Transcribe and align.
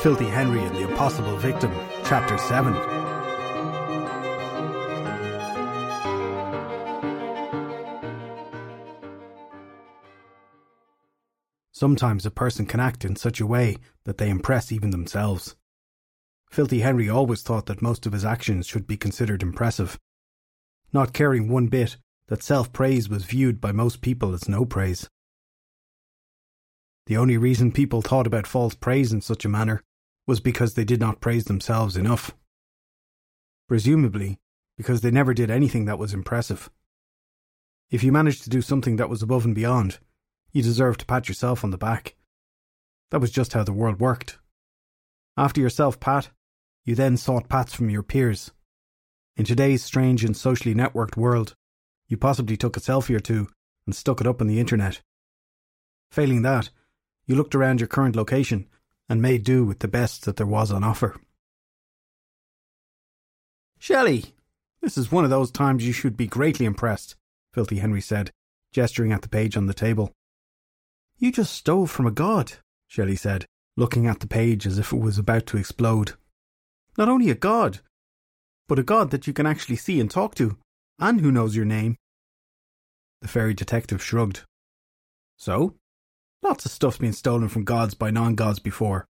Filthy 0.00 0.26
Henry 0.26 0.60
and 0.60 0.76
the 0.76 0.88
Impossible 0.88 1.36
Victim, 1.38 1.72
Chapter 2.04 2.38
7. 2.38 2.72
Sometimes 11.72 12.24
a 12.24 12.30
person 12.30 12.64
can 12.64 12.78
act 12.78 13.04
in 13.04 13.16
such 13.16 13.40
a 13.40 13.46
way 13.46 13.78
that 14.04 14.18
they 14.18 14.30
impress 14.30 14.70
even 14.70 14.90
themselves. 14.90 15.56
Filthy 16.48 16.78
Henry 16.78 17.10
always 17.10 17.42
thought 17.42 17.66
that 17.66 17.82
most 17.82 18.06
of 18.06 18.12
his 18.12 18.24
actions 18.24 18.68
should 18.68 18.86
be 18.86 18.96
considered 18.96 19.42
impressive, 19.42 19.98
not 20.92 21.12
caring 21.12 21.48
one 21.48 21.66
bit 21.66 21.96
that 22.28 22.44
self 22.44 22.72
praise 22.72 23.08
was 23.08 23.24
viewed 23.24 23.60
by 23.60 23.72
most 23.72 24.00
people 24.00 24.32
as 24.32 24.48
no 24.48 24.64
praise. 24.64 25.08
The 27.06 27.16
only 27.16 27.36
reason 27.36 27.72
people 27.72 28.00
thought 28.00 28.28
about 28.28 28.46
false 28.46 28.76
praise 28.76 29.12
in 29.12 29.22
such 29.22 29.44
a 29.44 29.48
manner 29.48 29.82
was 30.28 30.40
because 30.40 30.74
they 30.74 30.84
did 30.84 31.00
not 31.00 31.22
praise 31.22 31.46
themselves 31.46 31.96
enough. 31.96 32.36
Presumably, 33.66 34.38
because 34.76 35.00
they 35.00 35.10
never 35.10 35.32
did 35.32 35.50
anything 35.50 35.86
that 35.86 35.98
was 35.98 36.12
impressive. 36.12 36.70
If 37.90 38.04
you 38.04 38.12
managed 38.12 38.42
to 38.44 38.50
do 38.50 38.60
something 38.60 38.96
that 38.96 39.08
was 39.08 39.22
above 39.22 39.46
and 39.46 39.54
beyond, 39.54 39.98
you 40.52 40.62
deserved 40.62 41.00
to 41.00 41.06
pat 41.06 41.28
yourself 41.28 41.64
on 41.64 41.70
the 41.70 41.78
back. 41.78 42.14
That 43.10 43.22
was 43.22 43.30
just 43.30 43.54
how 43.54 43.64
the 43.64 43.72
world 43.72 44.00
worked. 44.00 44.38
After 45.38 45.62
yourself, 45.62 45.98
pat, 45.98 46.28
you 46.84 46.94
then 46.94 47.16
sought 47.16 47.48
pats 47.48 47.74
from 47.74 47.88
your 47.88 48.02
peers. 48.02 48.50
In 49.38 49.46
today's 49.46 49.82
strange 49.82 50.24
and 50.24 50.36
socially 50.36 50.74
networked 50.74 51.16
world, 51.16 51.54
you 52.06 52.18
possibly 52.18 52.58
took 52.58 52.76
a 52.76 52.80
selfie 52.80 53.16
or 53.16 53.20
two 53.20 53.48
and 53.86 53.94
stuck 53.96 54.20
it 54.20 54.26
up 54.26 54.42
on 54.42 54.46
the 54.46 54.60
internet. 54.60 55.00
Failing 56.10 56.42
that, 56.42 56.68
you 57.26 57.34
looked 57.34 57.54
around 57.54 57.80
your 57.80 57.88
current 57.88 58.14
location 58.14 58.66
and 59.08 59.22
made 59.22 59.44
do 59.44 59.64
with 59.64 59.78
the 59.78 59.88
best 59.88 60.24
that 60.24 60.36
there 60.36 60.46
was 60.46 60.70
on 60.70 60.84
offer. 60.84 61.16
Shelley, 63.78 64.34
this 64.82 64.98
is 64.98 65.12
one 65.12 65.24
of 65.24 65.30
those 65.30 65.50
times 65.50 65.86
you 65.86 65.92
should 65.92 66.16
be 66.16 66.26
greatly 66.26 66.66
impressed, 66.66 67.16
Filthy 67.52 67.78
Henry 67.78 68.00
said, 68.00 68.30
gesturing 68.72 69.12
at 69.12 69.22
the 69.22 69.28
page 69.28 69.56
on 69.56 69.66
the 69.66 69.74
table. 69.74 70.12
You 71.18 71.32
just 71.32 71.52
stole 71.52 71.86
from 71.86 72.06
a 72.06 72.12
god, 72.12 72.52
Shelley 72.86 73.16
said, 73.16 73.46
looking 73.76 74.06
at 74.06 74.20
the 74.20 74.26
page 74.26 74.66
as 74.66 74.78
if 74.78 74.92
it 74.92 74.98
was 74.98 75.18
about 75.18 75.46
to 75.46 75.56
explode. 75.56 76.12
Not 76.96 77.08
only 77.08 77.30
a 77.30 77.34
god, 77.34 77.80
but 78.68 78.78
a 78.78 78.82
god 78.82 79.10
that 79.10 79.26
you 79.26 79.32
can 79.32 79.46
actually 79.46 79.76
see 79.76 80.00
and 80.00 80.10
talk 80.10 80.34
to, 80.36 80.58
and 80.98 81.20
who 81.20 81.32
knows 81.32 81.56
your 81.56 81.64
name. 81.64 81.96
The 83.22 83.28
fairy 83.28 83.54
detective 83.54 84.02
shrugged. 84.02 84.44
So? 85.36 85.74
Lots 86.42 86.64
of 86.64 86.72
stuff's 86.72 86.98
been 86.98 87.12
stolen 87.12 87.48
from 87.48 87.64
gods 87.64 87.94
by 87.94 88.10
non 88.10 88.34
gods 88.34 88.58
before. 88.58 89.06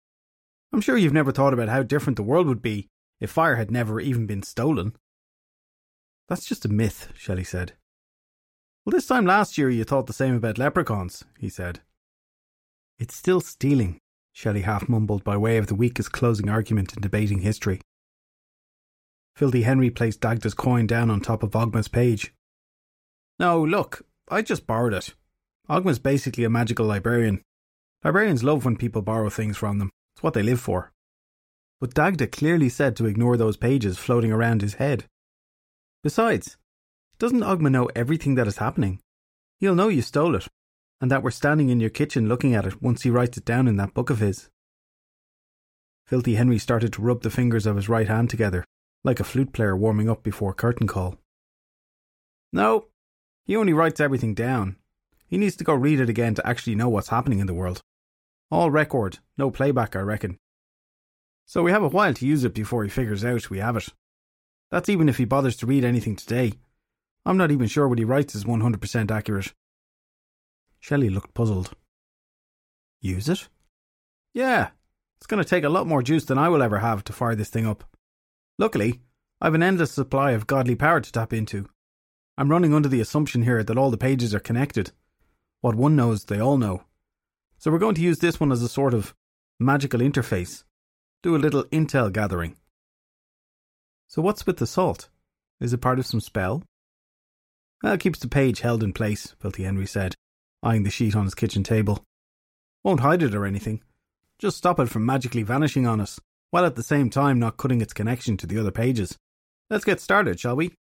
I'm 0.72 0.82
sure 0.82 0.98
you've 0.98 1.14
never 1.14 1.32
thought 1.32 1.54
about 1.54 1.70
how 1.70 1.84
different 1.84 2.18
the 2.18 2.24
world 2.24 2.48
would 2.48 2.62
be 2.62 2.88
if 3.20 3.32
fire 3.32 3.56
had 3.56 3.72
never 3.72 4.00
even 4.00 4.26
been 4.26 4.44
stolen. 4.44 4.96
That's 6.28 6.46
just 6.46 6.66
a 6.66 6.70
myth, 6.70 7.12
Shelley 7.16 7.44
said. 7.44 7.74
Well, 8.86 8.92
this 8.92 9.08
time 9.08 9.26
last 9.26 9.58
year 9.58 9.70
you 9.70 9.84
thought 9.84 10.08
the 10.08 10.14
same 10.14 10.36
about 10.36 10.58
leprechauns, 10.58 11.24
he 11.40 11.50
said. 11.50 11.82
It's 13.00 13.16
still 13.16 13.42
stealing, 13.42 14.00
Shelley 14.32 14.62
half 14.62 14.88
mumbled 14.88 15.24
by 15.24 15.38
way 15.38 15.58
of 15.58 15.68
the 15.68 15.76
weakest 15.76 16.12
closing 16.12 16.50
argument 16.50 16.94
in 16.94 17.02
debating 17.02 17.40
history. 17.40 17.82
Filthy 19.36 19.64
Henry 19.64 19.90
placed 19.90 20.22
Dagda's 20.22 20.54
coin 20.54 20.88
down 20.88 21.10
on 21.10 21.20
top 21.20 21.44
of 21.44 21.52
Ogma's 21.52 21.88
page. 21.88 22.34
No, 23.40 23.62
look, 23.62 24.06
I 24.30 24.42
just 24.42 24.66
borrowed 24.66 24.94
it. 24.94 25.14
Ogma's 25.70 26.00
basically 26.00 26.44
a 26.44 26.50
magical 26.50 26.86
librarian. 26.86 27.42
Librarians 28.04 28.44
love 28.44 28.66
when 28.66 28.78
people 28.78 29.02
borrow 29.02 29.30
things 29.30 29.58
from 29.58 29.80
them. 29.80 29.90
It's 30.16 30.24
what 30.24 30.34
they 30.34 30.44
live 30.44 30.60
for. 30.60 30.92
But 31.82 31.94
Dagda 31.94 32.28
clearly 32.28 32.70
said 32.70 32.96
to 32.96 33.06
ignore 33.06 33.36
those 33.36 33.58
pages 33.58 33.98
floating 33.98 34.32
around 34.32 34.62
his 34.62 34.76
head. 34.76 35.06
Besides, 36.04 36.58
doesn't 37.18 37.42
Ogma 37.42 37.72
know 37.72 37.90
everything 37.96 38.36
that 38.36 38.48
is 38.48 38.58
happening? 38.58 39.00
He'll 39.60 39.76
know 39.76 39.88
you 39.88 40.02
stole 40.02 40.36
it, 40.36 40.48
and 41.02 41.10
that 41.10 41.24
we're 41.24 41.32
standing 41.32 41.70
in 41.70 41.80
your 41.80 41.90
kitchen 41.90 42.30
looking 42.30 42.54
at 42.54 42.66
it 42.66 42.82
once 42.82 43.02
he 43.02 43.10
writes 43.10 43.38
it 43.38 43.46
down 43.46 43.68
in 43.68 43.78
that 43.78 43.94
book 43.94 44.10
of 44.10 44.20
his. 44.20 44.50
Filthy 46.06 46.36
Henry 46.36 46.60
started 46.60 46.94
to 46.94 47.02
rub 47.02 47.24
the 47.24 47.32
fingers 47.32 47.66
of 47.66 47.76
his 47.76 47.90
right 47.90 48.08
hand 48.08 48.30
together, 48.30 48.64
like 49.04 49.20
a 49.20 49.24
flute 49.24 49.52
player 49.52 49.76
warming 49.76 50.10
up 50.10 50.22
before 50.22 50.54
curtain 50.54 50.88
call. 50.88 51.18
No, 52.54 52.86
he 53.46 53.56
only 53.56 53.74
writes 53.74 54.00
everything 54.00 54.34
down. 54.36 54.78
He 55.36 55.40
needs 55.40 55.58
to 55.58 55.66
go 55.66 55.74
read 55.74 56.00
it 56.00 56.08
again 56.08 56.34
to 56.36 56.48
actually 56.48 56.76
know 56.76 56.88
what's 56.88 57.10
happening 57.10 57.40
in 57.40 57.46
the 57.46 57.54
world. 57.54 57.82
All 58.50 58.72
record, 58.72 59.20
no 59.38 59.52
playback, 59.52 59.94
I 59.94 60.00
reckon. 60.00 60.40
So 61.46 61.62
we 61.62 61.72
have 61.72 61.84
a 61.84 61.90
while 61.90 62.14
to 62.14 62.26
use 62.26 62.46
it 62.46 62.54
before 62.54 62.86
he 62.86 62.90
figures 62.90 63.26
out 63.26 63.50
we 63.50 63.58
have 63.58 63.76
it. 63.76 63.90
That's 64.72 64.88
even 64.88 65.10
if 65.10 65.18
he 65.18 65.26
bothers 65.26 65.58
to 65.58 65.66
read 65.66 65.84
anything 65.84 66.16
today. 66.16 66.54
I'm 67.26 67.36
not 67.36 67.52
even 67.52 67.68
sure 67.68 67.90
what 67.90 67.98
he 67.98 68.06
writes 68.06 68.34
is 68.34 68.46
100% 68.46 69.12
accurate. 69.12 69.54
Shelley 70.80 71.10
looked 71.10 71.34
puzzled. 71.34 71.72
Use 73.02 73.28
it? 73.28 73.50
Yeah, 74.34 74.70
it's 75.18 75.28
going 75.28 75.44
to 75.44 75.50
take 75.50 75.66
a 75.66 75.70
lot 75.70 75.86
more 75.86 76.02
juice 76.02 76.24
than 76.24 76.38
I 76.38 76.48
will 76.48 76.64
ever 76.64 76.80
have 76.80 77.04
to 77.04 77.12
fire 77.12 77.36
this 77.36 77.50
thing 77.50 77.68
up. 77.68 77.84
Luckily, 78.58 79.02
I've 79.42 79.54
an 79.54 79.64
endless 79.64 79.92
supply 79.92 80.32
of 80.32 80.48
godly 80.48 80.76
power 80.76 81.02
to 81.02 81.12
tap 81.12 81.34
into. 81.34 81.68
I'm 82.38 82.50
running 82.50 82.74
under 82.74 82.88
the 82.88 83.02
assumption 83.02 83.44
here 83.44 83.66
that 83.66 83.78
all 83.78 83.92
the 83.92 83.98
pages 83.98 84.34
are 84.34 84.40
connected. 84.40 84.94
What 85.66 85.74
one 85.74 85.96
knows, 85.96 86.26
they 86.26 86.40
all 86.40 86.60
know. 86.60 86.84
So 87.58 87.72
we're 87.72 87.80
going 87.80 87.96
to 87.96 88.02
use 88.04 88.20
this 88.20 88.40
one 88.40 88.52
as 88.52 88.62
a 88.62 88.70
sort 88.70 88.94
of 88.94 89.16
magical 89.60 90.00
interface. 90.00 90.64
Do 91.24 91.36
a 91.36 91.42
little 91.42 91.64
intel 91.72 92.14
gathering. 92.14 92.56
So 94.08 94.22
what's 94.22 94.46
with 94.46 94.58
the 94.58 94.68
salt? 94.68 95.10
Is 95.60 95.74
it 95.74 95.82
part 95.82 95.98
of 95.98 96.06
some 96.06 96.22
spell? 96.22 96.62
Well, 97.82 97.98
keeps 97.98 98.20
the 98.20 98.28
page 98.28 98.60
held 98.60 98.84
in 98.84 98.94
place, 98.94 99.34
Filthy 99.40 99.64
Henry 99.64 99.88
said, 99.88 100.14
eyeing 100.62 100.84
the 100.84 100.92
sheet 100.92 101.16
on 101.16 101.24
his 101.24 101.34
kitchen 101.34 101.64
table. 101.64 102.04
Won't 102.84 103.00
hide 103.00 103.24
it 103.24 103.34
or 103.34 103.48
anything. 103.48 103.82
Just 104.38 104.58
stop 104.58 104.80
it 104.80 104.90
from 104.90 105.04
magically 105.04 105.42
vanishing 105.42 105.88
on 105.88 106.00
us, 106.00 106.20
while 106.52 106.66
at 106.66 106.76
the 106.76 106.84
same 106.84 107.10
time 107.10 107.40
not 107.40 107.58
cutting 107.58 107.82
its 107.82 107.92
connection 107.92 108.38
to 108.38 108.46
the 108.46 108.60
other 108.60 108.70
pages. 108.70 109.18
Let's 109.72 109.84
get 109.84 110.00
started, 110.00 110.40
shall 110.40 110.58
we? 110.58 110.76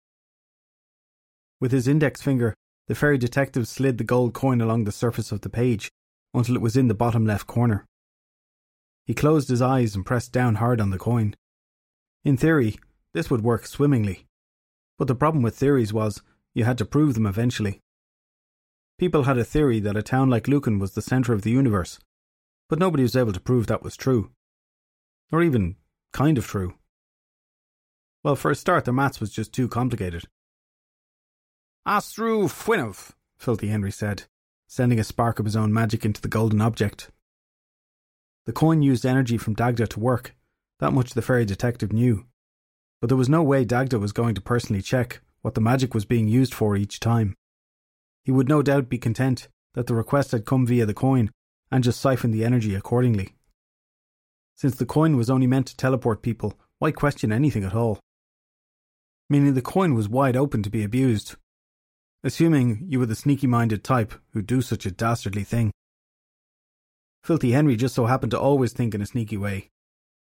With 1.58 1.72
his 1.72 1.88
index 1.88 2.20
finger, 2.20 2.54
the 2.86 2.94
fairy 2.94 3.18
detective 3.18 3.66
slid 3.66 3.98
the 3.98 4.04
gold 4.04 4.34
coin 4.34 4.60
along 4.60 4.84
the 4.84 4.92
surface 4.92 5.32
of 5.32 5.40
the 5.40 5.48
page 5.48 5.90
until 6.32 6.56
it 6.56 6.60
was 6.60 6.76
in 6.76 6.88
the 6.88 6.94
bottom 6.94 7.24
left 7.24 7.46
corner. 7.46 7.86
He 9.06 9.14
closed 9.14 9.48
his 9.48 9.62
eyes 9.62 9.94
and 9.94 10.04
pressed 10.04 10.32
down 10.32 10.56
hard 10.56 10.80
on 10.80 10.90
the 10.90 10.98
coin. 10.98 11.34
In 12.24 12.36
theory, 12.36 12.78
this 13.12 13.30
would 13.30 13.42
work 13.42 13.66
swimmingly. 13.66 14.26
But 14.98 15.08
the 15.08 15.14
problem 15.14 15.42
with 15.42 15.56
theories 15.56 15.92
was 15.92 16.22
you 16.54 16.64
had 16.64 16.78
to 16.78 16.84
prove 16.84 17.14
them 17.14 17.26
eventually. 17.26 17.80
People 18.98 19.24
had 19.24 19.38
a 19.38 19.44
theory 19.44 19.80
that 19.80 19.96
a 19.96 20.02
town 20.02 20.30
like 20.30 20.48
Lucan 20.48 20.78
was 20.78 20.92
the 20.92 21.02
centre 21.02 21.32
of 21.32 21.42
the 21.42 21.50
universe, 21.50 21.98
but 22.68 22.78
nobody 22.78 23.02
was 23.02 23.16
able 23.16 23.32
to 23.32 23.40
prove 23.40 23.66
that 23.66 23.82
was 23.82 23.96
true. 23.96 24.30
Or 25.32 25.42
even 25.42 25.76
kind 26.12 26.38
of 26.38 26.46
true. 26.46 26.74
Well, 28.22 28.36
for 28.36 28.50
a 28.50 28.54
start, 28.54 28.84
the 28.84 28.92
maths 28.92 29.20
was 29.20 29.30
just 29.30 29.52
too 29.52 29.68
complicated. 29.68 30.24
Astru 31.86 32.48
Fwynov, 32.48 33.10
Filthy 33.36 33.68
Henry 33.68 33.92
said, 33.92 34.22
sending 34.66 34.98
a 34.98 35.04
spark 35.04 35.38
of 35.38 35.44
his 35.44 35.54
own 35.54 35.70
magic 35.70 36.02
into 36.06 36.18
the 36.18 36.28
golden 36.28 36.62
object. 36.62 37.10
The 38.46 38.54
coin 38.54 38.80
used 38.80 39.04
energy 39.04 39.36
from 39.36 39.52
Dagda 39.52 39.86
to 39.88 40.00
work, 40.00 40.34
that 40.80 40.94
much 40.94 41.12
the 41.12 41.20
fairy 41.20 41.44
detective 41.44 41.92
knew. 41.92 42.24
But 43.02 43.08
there 43.08 43.18
was 43.18 43.28
no 43.28 43.42
way 43.42 43.66
Dagda 43.66 43.98
was 43.98 44.12
going 44.12 44.34
to 44.34 44.40
personally 44.40 44.80
check 44.80 45.20
what 45.42 45.52
the 45.52 45.60
magic 45.60 45.92
was 45.92 46.06
being 46.06 46.26
used 46.26 46.54
for 46.54 46.74
each 46.74 47.00
time. 47.00 47.34
He 48.24 48.32
would 48.32 48.48
no 48.48 48.62
doubt 48.62 48.88
be 48.88 48.96
content 48.96 49.48
that 49.74 49.86
the 49.86 49.94
request 49.94 50.32
had 50.32 50.46
come 50.46 50.66
via 50.66 50.86
the 50.86 50.94
coin 50.94 51.30
and 51.70 51.84
just 51.84 52.00
siphon 52.00 52.30
the 52.30 52.46
energy 52.46 52.74
accordingly. 52.74 53.34
Since 54.56 54.76
the 54.76 54.86
coin 54.86 55.18
was 55.18 55.28
only 55.28 55.46
meant 55.46 55.66
to 55.66 55.76
teleport 55.76 56.22
people, 56.22 56.58
why 56.78 56.92
question 56.92 57.30
anything 57.30 57.62
at 57.62 57.74
all? 57.74 58.00
Meaning 59.28 59.52
the 59.52 59.60
coin 59.60 59.92
was 59.92 60.08
wide 60.08 60.36
open 60.36 60.62
to 60.62 60.70
be 60.70 60.82
abused, 60.82 61.36
assuming 62.24 62.86
you 62.88 62.98
were 62.98 63.06
the 63.06 63.14
sneaky 63.14 63.46
minded 63.46 63.84
type 63.84 64.14
who'd 64.32 64.46
do 64.46 64.62
such 64.62 64.86
a 64.86 64.90
dastardly 64.90 65.44
thing. 65.44 65.70
Filthy 67.22 67.52
Henry 67.52 67.76
just 67.76 67.94
so 67.94 68.06
happened 68.06 68.32
to 68.32 68.40
always 68.40 68.72
think 68.72 68.94
in 68.94 69.02
a 69.02 69.06
sneaky 69.06 69.36
way, 69.36 69.70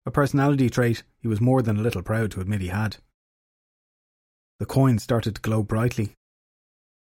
a 0.05 0.11
personality 0.11 0.69
trait 0.69 1.03
he 1.19 1.27
was 1.27 1.41
more 1.41 1.61
than 1.61 1.77
a 1.77 1.81
little 1.81 2.03
proud 2.03 2.31
to 2.31 2.39
admit 2.39 2.61
he 2.61 2.67
had. 2.67 2.97
The 4.59 4.65
coin 4.65 4.99
started 4.99 5.35
to 5.35 5.41
glow 5.41 5.63
brightly. 5.63 6.13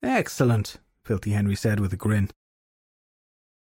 Excellent, 0.03 0.77
Filthy 1.06 1.31
Henry 1.31 1.56
said 1.56 1.80
with 1.80 1.94
a 1.94 1.97
grin. 1.97 2.30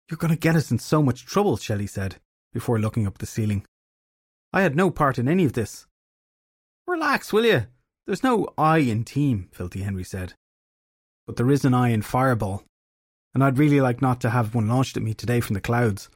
You're 0.09 0.17
going 0.17 0.33
to 0.33 0.39
get 0.39 0.55
us 0.55 0.71
in 0.71 0.79
so 0.79 1.01
much 1.01 1.25
trouble, 1.25 1.57
Shelley 1.57 1.87
said, 1.87 2.17
before 2.53 2.79
looking 2.79 3.07
up 3.07 3.17
the 3.17 3.25
ceiling. 3.25 3.65
I 4.53 4.61
had 4.61 4.75
no 4.75 4.91
part 4.91 5.17
in 5.17 5.27
any 5.27 5.43
of 5.43 5.53
this. 5.53 5.87
Relax, 6.87 7.33
will 7.33 7.45
you? 7.45 7.65
There's 8.05 8.23
no 8.23 8.47
I 8.57 8.77
in 8.77 9.03
team, 9.03 9.49
Filthy 9.51 9.81
Henry 9.81 10.03
said. 10.03 10.33
But 11.25 11.37
there 11.37 11.49
is 11.51 11.65
an 11.65 11.73
eye 11.73 11.89
in 11.89 12.01
Fireball, 12.01 12.63
and 13.33 13.43
I'd 13.43 13.57
really 13.57 13.81
like 13.81 14.01
not 14.01 14.21
to 14.21 14.29
have 14.29 14.55
one 14.55 14.67
launched 14.67 14.95
at 14.97 15.03
me 15.03 15.13
today 15.13 15.39
from 15.41 15.55
the 15.55 15.61
clouds. 15.61 16.09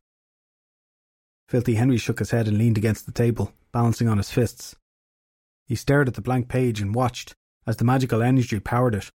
Filthy 1.47 1.75
Henry 1.75 1.97
shook 1.97 2.19
his 2.19 2.31
head 2.31 2.47
and 2.47 2.57
leaned 2.57 2.77
against 2.77 3.05
the 3.05 3.11
table, 3.11 3.51
balancing 3.71 4.07
on 4.07 4.17
his 4.17 4.29
fists. 4.29 4.75
He 5.65 5.75
stared 5.75 6.07
at 6.07 6.13
the 6.13 6.21
blank 6.21 6.47
page 6.47 6.79
and 6.79 6.93
watched 6.93 7.33
as 7.65 7.77
the 7.77 7.85
magical 7.85 8.21
energy 8.21 8.59
powered 8.59 8.95
it. 8.95 9.09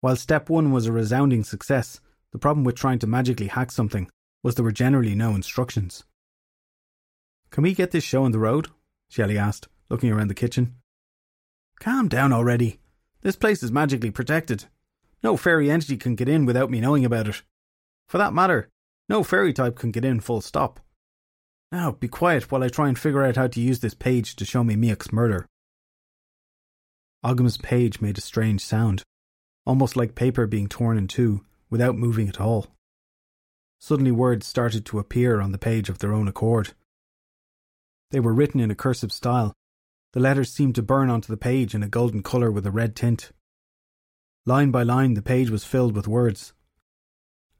While 0.00 0.16
step 0.16 0.48
one 0.48 0.72
was 0.72 0.86
a 0.86 0.92
resounding 0.92 1.44
success, 1.44 2.00
the 2.32 2.38
problem 2.38 2.64
with 2.64 2.76
trying 2.76 2.98
to 3.00 3.06
magically 3.06 3.48
hack 3.48 3.72
something 3.72 4.10
was 4.42 4.54
there 4.54 4.64
were 4.64 4.72
generally 4.72 5.14
no 5.14 5.34
instructions. 5.34 6.04
Can 7.50 7.62
we 7.62 7.74
get 7.74 7.90
this 7.90 8.04
show 8.04 8.24
on 8.24 8.32
the 8.32 8.38
road? 8.38 8.68
Shelley 9.08 9.38
asked, 9.38 9.68
looking 9.88 10.12
around 10.12 10.28
the 10.28 10.34
kitchen. 10.34 10.76
Calm 11.80 12.08
down 12.08 12.32
already. 12.32 12.78
This 13.22 13.36
place 13.36 13.62
is 13.62 13.72
magically 13.72 14.10
protected. 14.10 14.66
No 15.22 15.36
fairy 15.36 15.70
entity 15.70 15.96
can 15.96 16.14
get 16.14 16.28
in 16.28 16.46
without 16.46 16.70
me 16.70 16.80
knowing 16.80 17.04
about 17.04 17.28
it. 17.28 17.42
For 18.08 18.18
that 18.18 18.32
matter, 18.32 18.68
no 19.08 19.24
fairy 19.24 19.52
type 19.52 19.76
can 19.76 19.90
get 19.90 20.04
in 20.04 20.20
full 20.20 20.40
stop. 20.40 20.80
Now, 21.72 21.92
be 21.92 22.08
quiet 22.08 22.50
while 22.50 22.62
I 22.62 22.68
try 22.68 22.88
and 22.88 22.98
figure 22.98 23.24
out 23.24 23.36
how 23.36 23.46
to 23.48 23.60
use 23.60 23.80
this 23.80 23.94
page 23.94 24.36
to 24.36 24.44
show 24.44 24.64
me 24.64 24.76
Miach's 24.76 25.12
murder. 25.12 25.46
Ogma's 27.24 27.58
page 27.58 28.00
made 28.00 28.16
a 28.16 28.22
strange 28.22 28.60
sound, 28.60 29.02
almost 29.66 29.96
like 29.96 30.14
paper 30.14 30.46
being 30.46 30.68
torn 30.68 30.96
in 30.96 31.08
two, 31.08 31.44
without 31.68 31.96
moving 31.96 32.28
at 32.28 32.40
all. 32.40 32.68
Suddenly 33.80 34.12
words 34.12 34.46
started 34.46 34.86
to 34.86 34.98
appear 34.98 35.40
on 35.40 35.52
the 35.52 35.58
page 35.58 35.88
of 35.88 35.98
their 35.98 36.12
own 36.12 36.28
accord. 36.28 36.74
They 38.10 38.20
were 38.20 38.32
written 38.32 38.60
in 38.60 38.70
a 38.70 38.74
cursive 38.74 39.12
style. 39.12 39.52
The 40.14 40.20
letters 40.20 40.50
seemed 40.50 40.74
to 40.76 40.82
burn 40.82 41.10
onto 41.10 41.30
the 41.30 41.36
page 41.36 41.74
in 41.74 41.82
a 41.82 41.88
golden 41.88 42.22
colour 42.22 42.50
with 42.50 42.66
a 42.66 42.70
red 42.70 42.96
tint. 42.96 43.30
Line 44.48 44.70
by 44.70 44.82
line, 44.82 45.12
the 45.12 45.20
page 45.20 45.50
was 45.50 45.66
filled 45.66 45.94
with 45.94 46.08
words. 46.08 46.54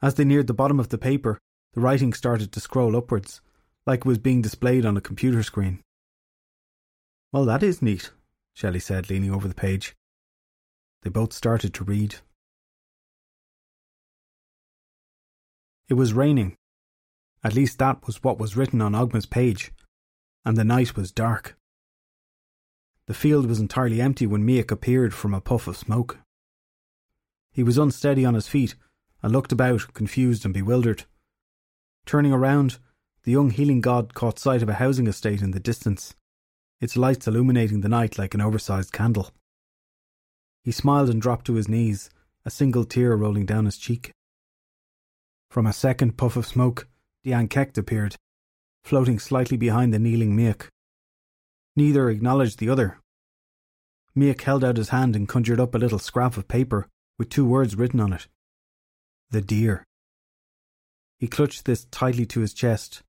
As 0.01 0.15
they 0.15 0.25
neared 0.25 0.47
the 0.47 0.55
bottom 0.55 0.81
of 0.81 0.89
the 0.89 0.97
paper, 0.97 1.39
the 1.75 1.83
writing 1.83 2.15
started 2.15 2.51
to 2.51 2.61
scroll 2.61 2.97
upwards, 2.97 3.43
like 3.87 3.99
it 3.99 4.05
was 4.07 4.17
being 4.17 4.41
displayed 4.41 4.87
on 4.87 4.97
a 4.97 5.03
computer 5.03 5.43
screen. 5.43 5.83
Well, 7.31 7.45
that 7.45 7.63
is 7.63 7.83
neat, 7.83 8.11
Shelley 8.55 8.81
said, 8.81 9.11
leaning 9.11 9.35
over 9.35 9.47
the 9.47 9.55
page. 9.55 9.97
They 11.03 11.11
both 11.11 11.35
started 11.35 11.75
to 11.75 11.85
read. 11.85 12.21
It 15.91 15.95
was 15.95 16.15
raining. 16.15 16.57
At 17.45 17.53
least 17.55 17.79
that 17.81 18.07
was 18.07 18.25
what 18.25 18.39
was 18.39 18.57
written 18.57 18.81
on 18.81 18.95
Ogma's 18.95 19.27
page, 19.27 19.73
and 20.43 20.57
the 20.57 20.65
night 20.65 20.97
was 20.97 21.13
dark. 21.13 21.55
The 23.09 23.13
field 23.13 23.45
was 23.45 23.61
entirely 23.61 24.01
empty 24.01 24.27
when 24.27 24.47
Miach 24.47 24.71
appeared 24.71 25.13
from 25.13 25.35
a 25.35 25.43
puff 25.43 25.67
of 25.67 25.77
smoke. 25.77 26.21
He 27.59 27.65
was 27.65 27.77
unsteady 27.77 28.25
on 28.25 28.35
his 28.35 28.47
feet 28.47 28.77
and 29.21 29.33
looked 29.33 29.51
about, 29.51 29.93
confused 29.93 30.45
and 30.45 30.55
bewildered. 30.55 31.07
Turning 32.07 32.33
around, 32.33 32.79
the 33.25 33.33
young 33.33 33.51
healing 33.51 33.81
god 33.81 34.15
caught 34.15 34.39
sight 34.39 34.63
of 34.63 34.69
a 34.69 34.75
housing 34.75 35.09
estate 35.09 35.43
in 35.43 35.51
the 35.51 35.59
distance, 35.59 36.15
its 36.81 36.97
lights 36.97 37.27
illuminating 37.27 37.81
the 37.81 37.89
night 37.89 38.17
like 38.17 38.33
an 38.33 38.41
oversized 38.41 38.93
candle. 38.93 39.33
He 40.63 40.71
smiled 40.71 41.11
and 41.11 41.21
dropped 41.21 41.47
to 41.47 41.55
his 41.55 41.69
knees, 41.69 42.11
a 42.45 42.51
single 42.51 42.85
tear 42.85 43.17
rolling 43.17 43.45
down 43.45 43.65
his 43.65 43.77
cheek. 43.77 44.13
From 45.51 45.67
a 45.67 45.73
second 45.73 46.17
puff 46.17 46.37
of 46.37 46.47
smoke, 46.47 46.87
Dian 47.25 47.49
Cecht 47.49 47.77
appeared, 47.77 48.15
floating 48.85 49.19
slightly 49.19 49.57
behind 49.57 49.93
the 49.93 49.99
kneeling 49.99 50.37
Miach. 50.37 50.69
Neither 51.75 52.09
acknowledged 52.09 52.61
the 52.61 52.69
other. 52.69 53.01
Miach 54.17 54.43
held 54.43 54.63
out 54.63 54.77
his 54.77 54.91
hand 54.91 55.17
and 55.17 55.29
conjured 55.29 55.59
up 55.59 55.75
a 55.75 55.79
little 55.79 55.99
scrap 55.99 56.37
of 56.37 56.47
paper 56.47 56.87
with 57.19 57.29
two 57.29 57.45
words 57.45 57.77
written 57.77 58.01
on 58.01 58.13
it 58.13 58.29
The 59.31 59.41
deer. 59.41 59.85
He 61.19 61.27
clutched 61.27 61.65
this 61.65 61.87
tightly 61.91 62.25
to 62.27 62.41
his 62.41 62.55
chest. 62.55 63.03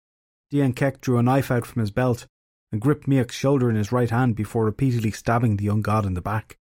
Dian 0.49 0.73
Cecht 0.73 1.01
drew 1.01 1.19
a 1.19 1.23
knife 1.23 1.51
out 1.51 1.65
from 1.65 1.81
his 1.81 1.91
belt 1.91 2.25
and 2.71 2.81
gripped 2.81 3.07
Miach's 3.07 3.35
shoulder 3.35 3.69
in 3.69 3.75
his 3.75 3.91
right 3.91 4.09
hand 4.09 4.35
before 4.35 4.65
repeatedly 4.65 5.11
stabbing 5.11 5.57
the 5.57 5.65
young 5.65 5.81
god 5.81 6.05
in 6.05 6.15
the 6.15 6.21
back. 6.21 6.57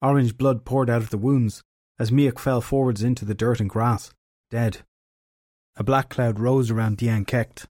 Orange 0.00 0.36
blood 0.36 0.64
poured 0.64 0.88
out 0.88 1.02
of 1.02 1.10
the 1.10 1.18
wounds 1.18 1.62
as 1.98 2.10
Miach 2.10 2.38
fell 2.38 2.60
forwards 2.60 3.02
into 3.02 3.24
the 3.24 3.34
dirt 3.34 3.60
and 3.60 3.70
grass, 3.70 4.12
dead. 4.50 4.78
A 5.76 5.84
black 5.84 6.08
cloud 6.08 6.38
rose 6.38 6.70
around 6.70 6.96
Dian 6.96 7.24
Cecht, 7.24 7.66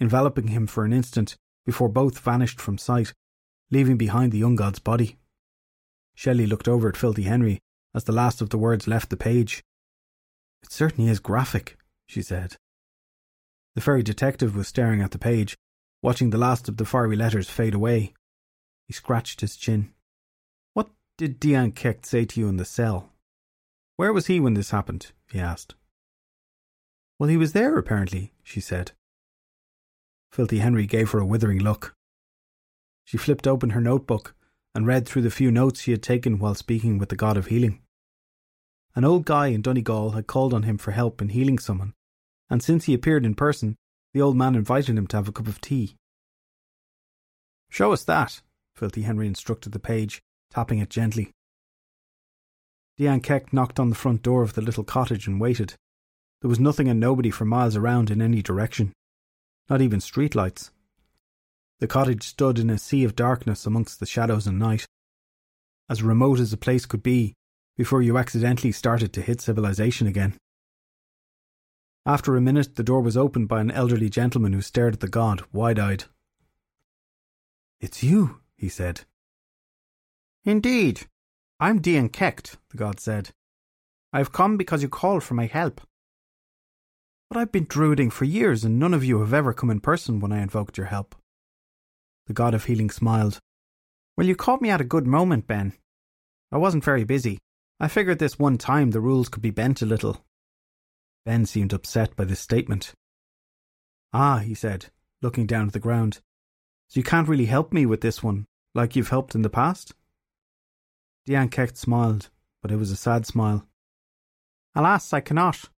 enveloping 0.00 0.48
him 0.48 0.66
for 0.66 0.84
an 0.84 0.92
instant 0.92 1.36
before 1.66 1.88
both 1.88 2.18
vanished 2.18 2.60
from 2.60 2.78
sight, 2.78 3.12
leaving 3.70 3.96
behind 3.96 4.32
the 4.32 4.38
young 4.38 4.56
god's 4.56 4.78
body. 4.78 5.16
Shelley 6.18 6.46
looked 6.46 6.66
over 6.66 6.88
at 6.88 6.96
Filthy 6.96 7.22
Henry 7.22 7.60
as 7.94 8.02
the 8.02 8.12
last 8.12 8.42
of 8.42 8.50
the 8.50 8.58
words 8.58 8.88
left 8.88 9.08
the 9.08 9.16
page. 9.16 9.62
It 10.64 10.72
certainly 10.72 11.08
is 11.08 11.20
graphic, 11.20 11.78
she 12.08 12.22
said. 12.22 12.56
The 13.76 13.80
fairy 13.80 14.02
detective 14.02 14.56
was 14.56 14.66
staring 14.66 15.00
at 15.00 15.12
the 15.12 15.18
page, 15.20 15.56
watching 16.02 16.30
the 16.30 16.36
last 16.36 16.68
of 16.68 16.76
the 16.76 16.84
fiery 16.84 17.14
letters 17.14 17.48
fade 17.48 17.72
away. 17.72 18.14
He 18.88 18.92
scratched 18.92 19.42
his 19.42 19.54
chin. 19.54 19.94
What 20.74 20.90
did 21.18 21.38
Dian 21.38 21.72
Cecht 21.72 22.04
say 22.04 22.24
to 22.24 22.40
you 22.40 22.48
in 22.48 22.56
the 22.56 22.64
cell? 22.64 23.12
Where 23.94 24.12
was 24.12 24.26
he 24.26 24.40
when 24.40 24.54
this 24.54 24.70
happened? 24.70 25.12
he 25.30 25.38
asked. 25.38 25.76
Well, 27.20 27.28
he 27.28 27.36
was 27.36 27.52
there, 27.52 27.78
apparently, 27.78 28.32
she 28.42 28.58
said. 28.58 28.90
Filthy 30.32 30.58
Henry 30.58 30.84
gave 30.84 31.12
her 31.12 31.20
a 31.20 31.26
withering 31.26 31.60
look. 31.60 31.94
She 33.04 33.16
flipped 33.16 33.46
open 33.46 33.70
her 33.70 33.80
notebook 33.80 34.34
and 34.78 34.86
read 34.86 35.08
through 35.08 35.22
the 35.22 35.28
few 35.28 35.50
notes 35.50 35.80
he 35.80 35.90
had 35.90 36.04
taken 36.04 36.38
while 36.38 36.54
speaking 36.54 36.98
with 36.98 37.08
the 37.08 37.16
god 37.16 37.36
of 37.36 37.46
healing. 37.46 37.80
An 38.94 39.04
old 39.04 39.24
guy 39.24 39.48
in 39.48 39.60
Donegal 39.60 40.12
had 40.12 40.28
called 40.28 40.54
on 40.54 40.62
him 40.62 40.78
for 40.78 40.92
help 40.92 41.20
in 41.20 41.30
healing 41.30 41.58
someone, 41.58 41.94
and 42.48 42.62
since 42.62 42.84
he 42.84 42.94
appeared 42.94 43.26
in 43.26 43.34
person, 43.34 43.74
the 44.14 44.20
old 44.20 44.36
man 44.36 44.54
invited 44.54 44.96
him 44.96 45.08
to 45.08 45.16
have 45.16 45.26
a 45.26 45.32
cup 45.32 45.48
of 45.48 45.60
tea. 45.60 45.96
Show 47.68 47.92
us 47.92 48.04
that, 48.04 48.40
Filthy 48.76 49.02
Henry 49.02 49.26
instructed 49.26 49.72
the 49.72 49.80
page, 49.80 50.22
tapping 50.48 50.78
it 50.78 50.90
gently. 50.90 51.32
Dian 52.96 53.20
Cecht 53.20 53.52
knocked 53.52 53.80
on 53.80 53.90
the 53.90 53.96
front 53.96 54.22
door 54.22 54.44
of 54.44 54.54
the 54.54 54.62
little 54.62 54.84
cottage 54.84 55.26
and 55.26 55.40
waited. 55.40 55.74
There 56.40 56.48
was 56.48 56.60
nothing 56.60 56.88
and 56.88 57.00
nobody 57.00 57.32
for 57.32 57.44
miles 57.44 57.74
around 57.74 58.12
in 58.12 58.22
any 58.22 58.42
direction, 58.42 58.92
not 59.68 59.82
even 59.82 59.98
streetlights. 59.98 60.70
The 61.80 61.86
cottage 61.86 62.24
stood 62.24 62.58
in 62.58 62.70
a 62.70 62.78
sea 62.78 63.04
of 63.04 63.14
darkness 63.14 63.64
amongst 63.64 64.00
the 64.00 64.06
shadows 64.06 64.46
and 64.46 64.58
night, 64.58 64.86
as 65.88 66.02
remote 66.02 66.40
as 66.40 66.52
a 66.52 66.56
place 66.56 66.86
could 66.86 67.02
be 67.02 67.34
before 67.76 68.02
you 68.02 68.18
accidentally 68.18 68.72
started 68.72 69.12
to 69.12 69.22
hit 69.22 69.40
civilization 69.40 70.06
again. 70.06 70.36
After 72.04 72.36
a 72.36 72.40
minute, 72.40 72.74
the 72.74 72.82
door 72.82 73.00
was 73.00 73.16
opened 73.16 73.48
by 73.48 73.60
an 73.60 73.70
elderly 73.70 74.10
gentleman 74.10 74.52
who 74.52 74.62
stared 74.62 74.94
at 74.94 75.00
the 75.00 75.08
god, 75.08 75.44
wide 75.52 75.78
eyed. 75.78 76.04
It's 77.80 78.02
you, 78.02 78.40
he 78.56 78.68
said. 78.68 79.02
Indeed. 80.44 81.06
I'm 81.60 81.80
Dian 81.80 82.08
Cecht, 82.08 82.56
the 82.70 82.76
god 82.76 82.98
said. 82.98 83.30
I've 84.12 84.32
come 84.32 84.56
because 84.56 84.82
you 84.82 84.88
called 84.88 85.22
for 85.22 85.34
my 85.34 85.46
help. 85.46 85.80
But 87.28 87.38
I've 87.38 87.52
been 87.52 87.66
druiding 87.66 88.10
for 88.10 88.24
years, 88.24 88.64
and 88.64 88.78
none 88.78 88.94
of 88.94 89.04
you 89.04 89.20
have 89.20 89.34
ever 89.34 89.52
come 89.52 89.70
in 89.70 89.80
person 89.80 90.18
when 90.18 90.32
I 90.32 90.40
invoked 90.40 90.78
your 90.78 90.86
help. 90.86 91.14
The 92.28 92.34
god 92.34 92.54
of 92.54 92.66
healing 92.66 92.90
smiled. 92.90 93.40
Well, 94.16 94.26
you 94.26 94.36
caught 94.36 94.60
me 94.60 94.68
at 94.68 94.82
a 94.82 94.84
good 94.84 95.06
moment, 95.06 95.46
Ben. 95.46 95.72
I 96.52 96.58
wasn't 96.58 96.84
very 96.84 97.04
busy. 97.04 97.38
I 97.80 97.88
figured 97.88 98.18
this 98.18 98.38
one 98.38 98.58
time 98.58 98.90
the 98.90 99.00
rules 99.00 99.30
could 99.30 99.42
be 99.42 99.50
bent 99.50 99.80
a 99.80 99.86
little. 99.86 100.24
Ben 101.24 101.46
seemed 101.46 101.72
upset 101.72 102.14
by 102.16 102.24
this 102.24 102.40
statement. 102.40 102.92
Ah, 104.12 104.38
he 104.38 104.54
said, 104.54 104.86
looking 105.22 105.46
down 105.46 105.68
at 105.68 105.72
the 105.72 105.80
ground. 105.80 106.20
So 106.88 107.00
you 107.00 107.04
can't 107.04 107.28
really 107.28 107.46
help 107.46 107.72
me 107.72 107.86
with 107.86 108.02
this 108.02 108.22
one, 108.22 108.44
like 108.74 108.94
you've 108.94 109.08
helped 109.08 109.34
in 109.34 109.42
the 109.42 109.50
past? 109.50 109.94
Dian 111.24 111.50
Cecht 111.50 111.78
smiled, 111.78 112.28
but 112.60 112.70
it 112.70 112.76
was 112.76 112.90
a 112.90 112.96
sad 112.96 113.24
smile. 113.24 113.66
Alas, 114.74 115.14
I 115.14 115.20
cannot. 115.20 115.70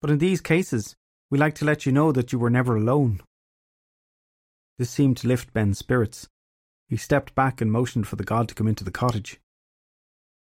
But 0.00 0.10
in 0.10 0.18
these 0.18 0.40
cases, 0.40 0.96
we 1.30 1.38
like 1.38 1.54
to 1.56 1.64
let 1.64 1.86
you 1.86 1.92
know 1.92 2.10
that 2.10 2.32
you 2.32 2.38
were 2.38 2.50
never 2.50 2.76
alone. 2.76 3.20
This 4.78 4.90
seemed 4.90 5.16
to 5.18 5.28
lift 5.28 5.52
Ben's 5.52 5.78
spirits. 5.78 6.28
He 6.88 6.96
stepped 6.96 7.34
back 7.34 7.60
and 7.60 7.70
motioned 7.70 8.06
for 8.06 8.16
the 8.16 8.24
god 8.24 8.48
to 8.48 8.54
come 8.54 8.68
into 8.68 8.84
the 8.84 8.90
cottage. 8.90 9.40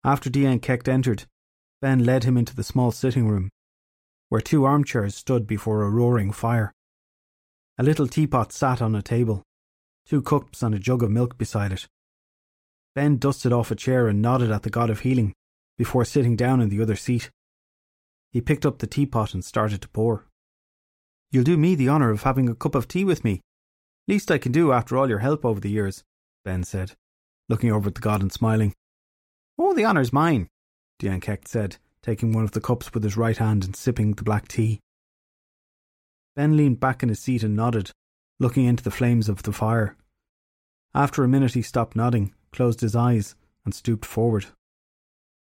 After 0.02 0.28
Dian 0.28 0.60
Cecht 0.60 0.88
entered, 0.88 1.24
Ben 1.80 2.04
led 2.04 2.24
him 2.24 2.36
into 2.36 2.54
the 2.54 2.64
small 2.64 2.90
sitting 2.90 3.28
room, 3.28 3.50
where 4.28 4.40
two 4.40 4.64
armchairs 4.64 5.14
stood 5.14 5.46
before 5.46 5.82
a 5.82 5.90
roaring 5.90 6.32
fire. 6.32 6.72
A 7.78 7.82
little 7.82 8.08
teapot 8.08 8.52
sat 8.52 8.82
on 8.82 8.94
a 8.94 9.02
table, 9.02 9.42
two 10.04 10.20
cups 10.20 10.62
and 10.62 10.74
a 10.74 10.78
jug 10.78 11.02
of 11.02 11.10
milk 11.10 11.38
beside 11.38 11.72
it. 11.72 11.86
Ben 12.94 13.16
dusted 13.16 13.52
off 13.52 13.70
a 13.70 13.74
chair 13.74 14.08
and 14.08 14.20
nodded 14.20 14.50
at 14.50 14.62
the 14.62 14.70
god 14.70 14.90
of 14.90 15.00
healing 15.00 15.32
before 15.78 16.04
sitting 16.04 16.36
down 16.36 16.60
in 16.60 16.68
the 16.68 16.80
other 16.80 16.96
seat. 16.96 17.30
He 18.30 18.40
picked 18.40 18.66
up 18.66 18.78
the 18.78 18.86
teapot 18.86 19.32
and 19.32 19.44
started 19.44 19.80
to 19.82 19.88
pour. 19.88 20.26
You'll 21.30 21.44
do 21.44 21.56
me 21.56 21.74
the 21.74 21.88
honour 21.88 22.10
of 22.10 22.22
having 22.22 22.48
a 22.48 22.54
cup 22.54 22.74
of 22.74 22.86
tea 22.86 23.04
with 23.04 23.24
me, 23.24 23.40
Least 24.06 24.30
I 24.30 24.38
can 24.38 24.52
do 24.52 24.72
after 24.72 24.96
all 24.96 25.08
your 25.08 25.20
help 25.20 25.44
over 25.44 25.60
the 25.60 25.70
years, 25.70 26.04
Ben 26.44 26.62
said, 26.62 26.92
looking 27.48 27.72
over 27.72 27.88
at 27.88 27.94
the 27.94 28.00
god 28.00 28.20
and 28.20 28.32
smiling. 28.32 28.74
Oh, 29.58 29.72
the 29.72 29.84
honour's 29.84 30.12
mine, 30.12 30.48
Dian 30.98 31.22
Cecht 31.22 31.48
said, 31.48 31.78
taking 32.02 32.32
one 32.32 32.44
of 32.44 32.50
the 32.50 32.60
cups 32.60 32.92
with 32.92 33.02
his 33.02 33.16
right 33.16 33.36
hand 33.36 33.64
and 33.64 33.74
sipping 33.74 34.12
the 34.12 34.22
black 34.22 34.46
tea. 34.46 34.80
Ben 36.36 36.56
leaned 36.56 36.80
back 36.80 37.02
in 37.02 37.08
his 37.08 37.20
seat 37.20 37.42
and 37.42 37.56
nodded, 37.56 37.92
looking 38.38 38.66
into 38.66 38.84
the 38.84 38.90
flames 38.90 39.28
of 39.28 39.42
the 39.44 39.52
fire. 39.52 39.96
After 40.94 41.24
a 41.24 41.28
minute, 41.28 41.54
he 41.54 41.62
stopped 41.62 41.96
nodding, 41.96 42.34
closed 42.52 42.80
his 42.80 42.94
eyes, 42.94 43.34
and 43.64 43.74
stooped 43.74 44.04
forward. 44.04 44.46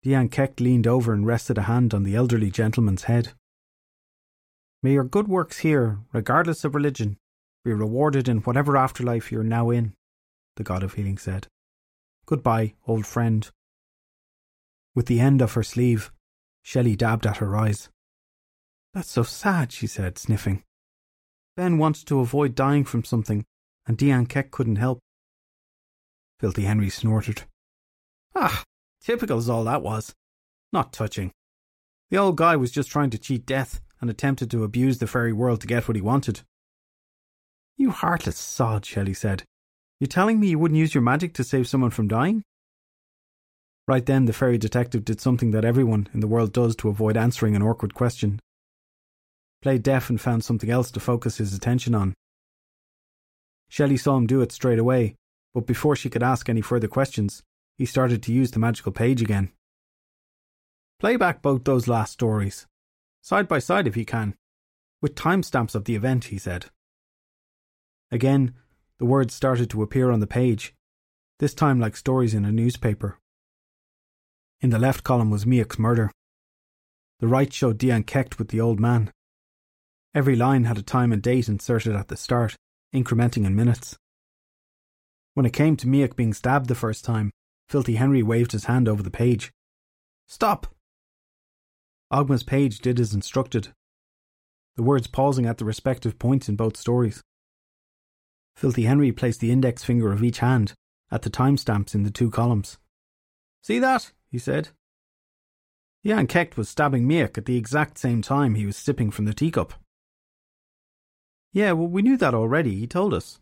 Dian 0.04 0.30
Cecht 0.32 0.62
leaned 0.62 0.88
over 0.88 1.14
and 1.14 1.26
rested 1.26 1.58
a 1.58 1.64
hand 1.64 1.94
on 1.94 2.04
the 2.04 2.16
elderly 2.16 2.50
gentleman's 2.50 3.04
head. 3.04 3.34
May 4.82 4.94
your 4.94 5.04
good 5.04 5.28
works 5.28 5.60
here, 5.60 6.00
regardless 6.14 6.64
of 6.64 6.76
religion, 6.76 7.18
be 7.68 7.74
rewarded 7.74 8.30
in 8.30 8.38
whatever 8.40 8.78
afterlife 8.78 9.30
you're 9.30 9.44
now 9.44 9.70
in, 9.70 9.94
the 10.56 10.64
God 10.64 10.84
of 10.84 10.94
Healing 10.94 11.18
said. 11.18 11.48
Goodbye, 12.26 12.76
old 12.88 13.06
friend. 13.06 13.50
With 14.96 15.08
the 15.08 15.20
end 15.20 15.42
of 15.42 15.54
her 15.54 15.64
sleeve, 15.64 16.10
Shelley 16.64 16.96
dabbed 16.96 17.28
at 17.28 17.38
her 17.38 17.58
eyes. 17.58 17.90
That's 18.94 19.12
so 19.12 19.24
sad, 19.24 19.74
she 19.74 19.86
said, 19.86 20.18
sniffing. 20.18 20.64
Ben 21.58 21.78
wanted 21.78 22.08
to 22.08 22.22
avoid 22.22 22.56
dying 22.56 22.86
from 22.86 23.04
something, 23.04 23.44
and 23.86 23.98
Dian 23.98 24.26
Cecht 24.26 24.50
couldn't 24.52 24.78
help. 24.78 25.00
Filthy 26.40 26.64
Henry 26.64 26.90
snorted. 26.90 27.44
Ah, 28.34 28.64
typical 29.02 29.40
as 29.40 29.50
all 29.50 29.66
that 29.66 29.82
was. 29.84 30.16
Not 30.72 30.94
touching. 30.94 31.32
The 32.12 32.18
old 32.18 32.38
guy 32.38 32.56
was 32.56 32.72
just 32.72 32.90
trying 32.90 33.10
to 33.10 33.18
cheat 33.18 33.46
death 33.46 33.82
and 34.00 34.10
attempted 34.10 34.50
to 34.52 34.64
abuse 34.64 35.00
the 35.00 35.08
fairy 35.08 35.34
world 35.34 35.60
to 35.62 35.68
get 35.68 35.88
what 35.88 35.96
he 35.96 36.02
wanted. 36.02 36.44
You 37.78 37.92
heartless 37.92 38.38
sod, 38.38 38.86
Shelley 38.86 39.14
said. 39.14 39.44
You're 40.00 40.08
telling 40.08 40.40
me 40.40 40.50
you 40.50 40.60
wouldn't 40.60 40.80
use 40.80 40.96
your 40.96 41.04
magic 41.04 41.34
to 41.36 41.44
save 41.44 41.68
someone 41.68 41.92
from 41.92 42.08
dying? 42.08 42.44
Right 43.88 44.06
then, 44.06 44.26
the 44.26 44.34
fairy 44.34 44.58
detective 44.58 45.06
did 45.06 45.22
something 45.22 45.52
that 45.52 45.64
everyone 45.64 46.10
in 46.14 46.20
the 46.20 46.28
world 46.28 46.52
does 46.52 46.76
to 46.78 46.90
avoid 46.90 47.16
answering 47.16 47.56
an 47.56 47.62
awkward 47.62 47.94
question. 47.94 48.40
Played 49.62 49.84
deaf 49.84 50.10
and 50.10 50.20
found 50.20 50.44
something 50.44 50.70
else 50.70 50.92
to 50.92 51.00
focus 51.00 51.38
his 51.38 51.54
attention 51.54 51.96
on. 51.96 52.14
Shelley 53.70 53.98
saw 53.98 54.18
him 54.18 54.28
do 54.28 54.42
it 54.42 54.52
straight 54.52 54.80
away, 54.80 55.16
but 55.54 55.68
before 55.68 55.96
she 55.96 56.10
could 56.10 56.24
ask 56.24 56.50
any 56.50 56.62
further 56.62 56.88
questions, 56.88 57.44
he 57.78 57.86
started 57.86 58.24
to 58.24 58.34
use 58.34 58.52
the 58.52 58.60
magical 58.60 58.92
page 58.92 59.22
again. 59.22 59.52
Play 61.00 61.16
back 61.16 61.42
both 61.44 61.64
those 61.64 61.88
last 61.88 62.14
stories, 62.14 62.66
side 63.22 63.48
by 63.48 63.60
side 63.60 63.88
if 63.88 63.96
you 63.96 64.06
can, 64.06 64.36
with 65.02 65.16
timestamps 65.16 65.76
of 65.76 65.86
the 65.86 65.96
event, 65.96 66.26
he 66.26 66.40
said. 66.40 66.68
Again, 68.12 68.54
the 69.00 69.06
words 69.06 69.34
started 69.34 69.70
to 69.70 69.84
appear 69.84 70.12
on 70.12 70.20
the 70.20 70.28
page, 70.28 70.74
this 71.40 71.54
time 71.54 71.80
like 71.80 71.96
stories 71.96 72.34
in 72.34 72.46
a 72.46 72.52
newspaper. 72.52 73.20
In 74.62 74.70
the 74.70 74.80
left 74.80 75.04
column 75.04 75.30
was 75.30 75.46
Miach's 75.46 75.78
murder. 75.78 76.12
The 77.20 77.28
right 77.28 77.52
showed 77.52 77.78
Dian 77.78 78.04
Cecht 78.04 78.40
with 78.40 78.50
the 78.50 78.62
old 78.62 78.80
man. 78.80 79.12
Every 80.16 80.36
line 80.36 80.64
had 80.64 80.78
a 80.78 80.84
time 80.84 81.12
and 81.12 81.22
date 81.22 81.48
inserted 81.48 81.96
at 81.96 82.08
the 82.08 82.18
start, 82.18 82.56
incrementing 82.94 83.46
in 83.46 83.56
minutes. 83.56 83.98
When 85.34 85.46
it 85.46 85.54
came 85.54 85.76
to 85.78 85.88
Miach 85.88 86.16
being 86.16 86.34
stabbed 86.34 86.68
the 86.68 86.76
first 86.76 87.06
time, 87.06 87.32
Filthy 87.70 87.96
Henry 87.96 88.24
waved 88.24 88.54
his 88.54 88.66
hand 88.66 88.88
over 88.88 89.04
the 89.04 89.12
page. 89.12 89.52
Stop! 90.28 90.74
Ogma's 92.12 92.44
page 92.44 92.80
did 92.80 93.00
as 93.00 93.14
instructed, 93.14 93.74
the 94.78 94.84
words 94.84 95.08
pausing 95.08 95.46
at 95.46 95.58
the 95.58 95.66
respective 95.66 96.18
points 96.18 96.48
in 96.48 96.56
both 96.56 96.78
stories. 96.78 97.22
Filthy 98.58 98.86
Henry 98.86 99.12
placed 99.12 99.40
the 99.40 99.52
index 99.52 99.84
finger 99.84 100.12
of 100.12 100.24
each 100.24 100.40
hand 100.40 100.74
at 101.12 101.22
the 101.22 101.30
timestamps 101.30 101.94
in 101.94 102.02
the 102.02 102.10
two 102.10 102.32
columns. 102.32 102.80
See 103.62 103.78
that? 103.78 104.12
he 104.32 104.40
said. 104.40 104.70
Dian 106.04 106.28
Cecht 106.28 106.58
was 106.58 106.68
stabbing 106.68 107.08
Miach 107.08 107.38
at 107.38 107.46
the 107.46 107.56
exact 107.56 108.00
same 108.00 108.24
time 108.24 108.56
he 108.56 108.66
was 108.66 108.76
sipping 108.76 109.12
from 109.12 109.26
the 109.26 109.34
teacup. 109.34 109.76
Yeah, 111.54 111.74
well, 111.74 111.88
we 111.88 112.02
knew 112.02 112.18
that 112.18 112.34
already, 112.34 112.80
he 112.80 112.88
told 112.88 113.14
us. 113.14 113.40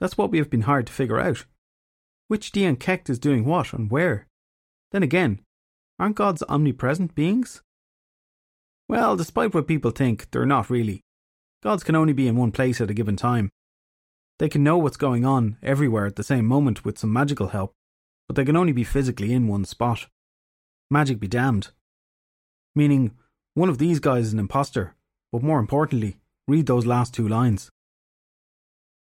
That's 0.00 0.16
what 0.16 0.30
we 0.30 0.38
have 0.38 0.48
been 0.48 0.62
hard 0.62 0.86
to 0.86 0.92
figure 0.92 1.20
out. 1.20 1.44
Which 2.28 2.50
Dian 2.50 2.80
Cecht 2.80 3.10
is 3.10 3.18
doing 3.18 3.44
what 3.44 3.74
and 3.74 3.90
where? 3.90 4.26
Then 4.90 5.02
again, 5.02 5.40
aren't 5.98 6.16
gods 6.16 6.42
omnipresent 6.48 7.14
beings? 7.14 7.60
Well, 8.88 9.16
despite 9.16 9.52
what 9.52 9.68
people 9.68 9.90
think, 9.90 10.30
they're 10.30 10.46
not 10.46 10.70
really. 10.70 11.02
Gods 11.62 11.84
can 11.84 11.94
only 11.94 12.14
be 12.14 12.26
in 12.26 12.36
one 12.36 12.52
place 12.52 12.80
at 12.80 12.90
a 12.90 12.94
given 12.94 13.16
time. 13.16 13.50
They 14.38 14.48
can 14.48 14.62
know 14.62 14.76
what's 14.76 14.96
going 14.96 15.24
on 15.24 15.56
everywhere 15.62 16.06
at 16.06 16.16
the 16.16 16.22
same 16.22 16.46
moment 16.46 16.84
with 16.84 16.98
some 16.98 17.12
magical 17.12 17.48
help, 17.48 17.72
but 18.26 18.36
they 18.36 18.44
can 18.44 18.56
only 18.56 18.72
be 18.72 18.84
physically 18.84 19.32
in 19.32 19.48
one 19.48 19.64
spot. 19.64 20.06
Magic 20.90 21.18
be 21.18 21.28
damned. 21.28 21.70
Meaning, 22.74 23.12
one 23.54 23.68
of 23.68 23.78
these 23.78 24.00
guys 24.00 24.26
is 24.26 24.32
an 24.32 24.38
impostor, 24.38 24.94
but 25.32 25.42
more 25.42 25.58
importantly, 25.58 26.18
read 26.46 26.66
those 26.66 26.86
last 26.86 27.14
two 27.14 27.26
lines. 27.26 27.70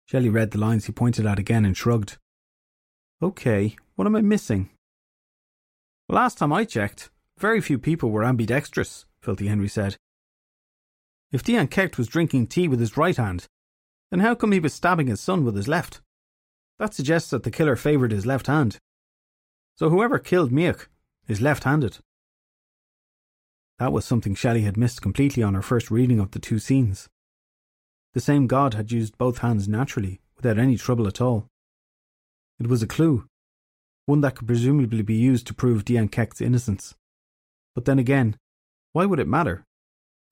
Shelley 0.06 0.28
read 0.28 0.52
the 0.52 0.58
lines 0.58 0.86
he 0.86 0.92
pointed 0.92 1.26
at 1.26 1.38
again 1.38 1.64
and 1.64 1.76
shrugged. 1.76 2.16
Okay, 3.20 3.76
what 3.96 4.06
am 4.06 4.14
I 4.14 4.20
missing? 4.20 4.70
Last 6.08 6.38
time 6.38 6.52
I 6.52 6.64
checked, 6.64 7.10
very 7.36 7.60
few 7.60 7.78
people 7.78 8.10
were 8.10 8.24
ambidextrous. 8.24 9.04
Filthy 9.20 9.48
Henry 9.48 9.68
said. 9.68 9.96
If 11.32 11.42
Dian 11.42 11.68
Cecht 11.68 11.98
was 11.98 12.06
drinking 12.06 12.46
tea 12.46 12.68
with 12.68 12.80
his 12.80 12.96
right 12.96 13.16
hand, 13.16 13.46
then 14.10 14.20
how 14.20 14.34
come 14.34 14.52
he 14.52 14.60
was 14.60 14.72
stabbing 14.72 15.06
his 15.06 15.20
son 15.20 15.44
with 15.44 15.56
his 15.56 15.68
left? 15.68 16.00
That 16.78 16.94
suggests 16.94 17.30
that 17.30 17.42
the 17.42 17.50
killer 17.50 17.76
favoured 17.76 18.12
his 18.12 18.26
left 18.26 18.46
hand. 18.46 18.78
So 19.76 19.90
whoever 19.90 20.18
killed 20.18 20.50
Miach 20.50 20.86
is 21.26 21.40
left 21.40 21.64
handed. 21.64 21.98
That 23.78 23.92
was 23.92 24.04
something 24.04 24.34
Shelley 24.34 24.62
had 24.62 24.76
missed 24.76 25.02
completely 25.02 25.42
on 25.42 25.54
her 25.54 25.62
first 25.62 25.90
reading 25.90 26.18
of 26.18 26.32
the 26.32 26.38
two 26.38 26.58
scenes. 26.58 27.08
The 28.14 28.20
same 28.20 28.46
god 28.46 28.74
had 28.74 28.90
used 28.90 29.18
both 29.18 29.38
hands 29.38 29.68
naturally, 29.68 30.20
without 30.36 30.58
any 30.58 30.76
trouble 30.76 31.06
at 31.06 31.20
all. 31.20 31.46
It 32.58 32.66
was 32.66 32.82
a 32.82 32.88
clue, 32.88 33.26
one 34.06 34.20
that 34.22 34.34
could 34.34 34.48
presumably 34.48 35.02
be 35.02 35.14
used 35.14 35.46
to 35.46 35.54
prove 35.54 35.84
Dian 35.84 36.08
Cecht's 36.08 36.40
innocence. 36.40 36.94
But 37.74 37.84
then 37.84 37.98
again, 37.98 38.36
why 38.92 39.04
would 39.04 39.20
it 39.20 39.28
matter? 39.28 39.64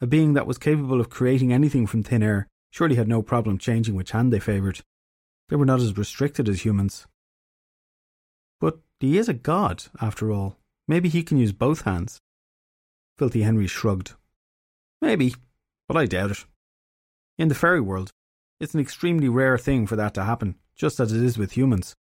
A 0.01 0.07
being 0.07 0.33
that 0.35 0.47
was 0.47 0.59
capable 0.59 1.01
of 1.01 1.11
creating 1.11 1.53
anything 1.53 1.87
from 1.87 2.03
thin 2.03 2.23
air 2.23 2.49
surely 2.77 2.97
had 2.97 3.09
no 3.09 3.23
problem 3.23 3.57
changing 3.57 3.95
which 3.95 4.11
hand 4.11 4.31
they 4.31 4.39
favoured. 4.39 4.81
They 5.49 5.57
were 5.57 5.65
not 5.65 5.81
as 5.81 5.97
restricted 5.97 6.47
as 6.47 6.63
humans. 6.63 7.07
But 8.61 8.81
he 9.01 9.17
is 9.17 9.31
a 9.31 9.35
god, 9.35 9.85
after 9.99 10.31
all. 10.31 10.59
Maybe 10.87 11.09
he 11.09 11.23
can 11.23 11.39
use 11.39 11.53
both 11.53 11.83
hands. 11.83 12.21
Filthy 13.17 13.43
Henry 13.43 13.67
shrugged. 13.67 14.13
Maybe, 15.01 15.35
but 15.89 15.97
I 15.97 16.05
doubt 16.05 16.33
it. 16.33 16.45
In 17.39 17.49
the 17.49 17.55
fairy 17.55 17.81
world, 17.81 18.11
it's 18.61 18.75
an 18.75 18.81
extremely 18.81 19.29
rare 19.29 19.57
thing 19.57 19.87
for 19.87 19.97
that 19.97 20.13
to 20.15 20.25
happen, 20.25 20.57
just 20.75 21.01
as 21.01 21.13
it 21.13 21.23
is 21.23 21.39
with 21.39 21.53
humans. 21.53 21.95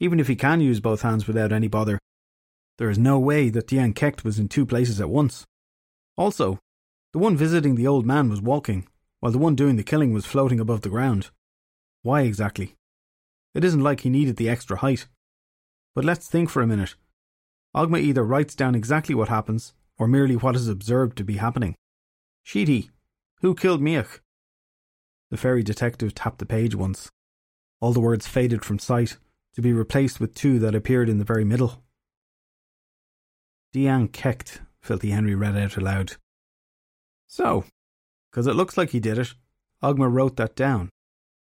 Even 0.00 0.20
if 0.20 0.28
he 0.28 0.36
can 0.36 0.60
use 0.60 0.80
both 0.80 1.00
hands 1.00 1.26
without 1.26 1.52
any 1.52 1.68
bother, 1.68 1.98
there 2.76 2.90
is 2.90 2.98
no 2.98 3.18
way 3.18 3.48
that 3.48 3.68
Dian 3.68 3.94
Cecht 3.94 4.22
was 4.22 4.38
in 4.38 4.48
two 4.48 4.66
places 4.66 5.00
at 5.00 5.08
once. 5.08 5.46
Also, 6.18 6.58
the 7.12 7.18
one 7.18 7.36
visiting 7.36 7.74
the 7.74 7.86
old 7.86 8.04
man 8.04 8.28
was 8.28 8.42
walking, 8.42 8.86
while 9.22 9.30
the 9.30 9.38
one 9.38 9.54
doing 9.54 9.76
the 9.76 9.84
killing 9.84 10.12
was 10.12 10.26
floating 10.26 10.58
above 10.58 10.80
the 10.80 10.88
ground. 10.88 11.30
Why 12.02 12.22
exactly? 12.22 12.74
It 13.54 13.62
isn't 13.62 13.80
like 13.80 14.00
he 14.00 14.10
needed 14.10 14.34
the 14.34 14.48
extra 14.48 14.78
height. 14.78 15.06
But 15.94 16.04
let's 16.04 16.26
think 16.26 16.50
for 16.50 16.60
a 16.60 16.66
minute. 16.66 16.96
Ogma 17.72 18.00
either 18.00 18.24
writes 18.24 18.56
down 18.56 18.74
exactly 18.74 19.14
what 19.14 19.28
happens, 19.28 19.74
or 19.96 20.08
merely 20.08 20.34
what 20.34 20.56
is 20.56 20.68
observed 20.68 21.16
to 21.18 21.24
be 21.24 21.36
happening. 21.36 21.76
Sheety, 22.44 22.90
who 23.42 23.54
killed 23.54 23.80
Miach? 23.80 24.18
The 25.30 25.36
fairy 25.36 25.62
detective 25.62 26.16
tapped 26.16 26.40
the 26.40 26.44
page 26.44 26.74
once. 26.74 27.08
All 27.80 27.92
the 27.92 28.00
words 28.00 28.26
faded 28.26 28.64
from 28.64 28.80
sight, 28.80 29.18
to 29.54 29.62
be 29.62 29.72
replaced 29.72 30.18
with 30.18 30.34
two 30.34 30.58
that 30.58 30.74
appeared 30.74 31.08
in 31.08 31.18
the 31.18 31.24
very 31.24 31.44
middle. 31.44 31.84
Dian 33.72 34.08
Cecht, 34.08 34.62
Filthy 34.80 35.10
Henry 35.10 35.36
read 35.36 35.56
out 35.56 35.76
aloud. 35.76 36.16
So, 37.28 37.66
because 38.32 38.46
it 38.46 38.56
looks 38.56 38.78
like 38.78 38.90
he 38.90 39.00
did 39.00 39.18
it, 39.18 39.34
Ogma 39.82 40.10
wrote 40.10 40.36
that 40.36 40.56
down, 40.56 40.88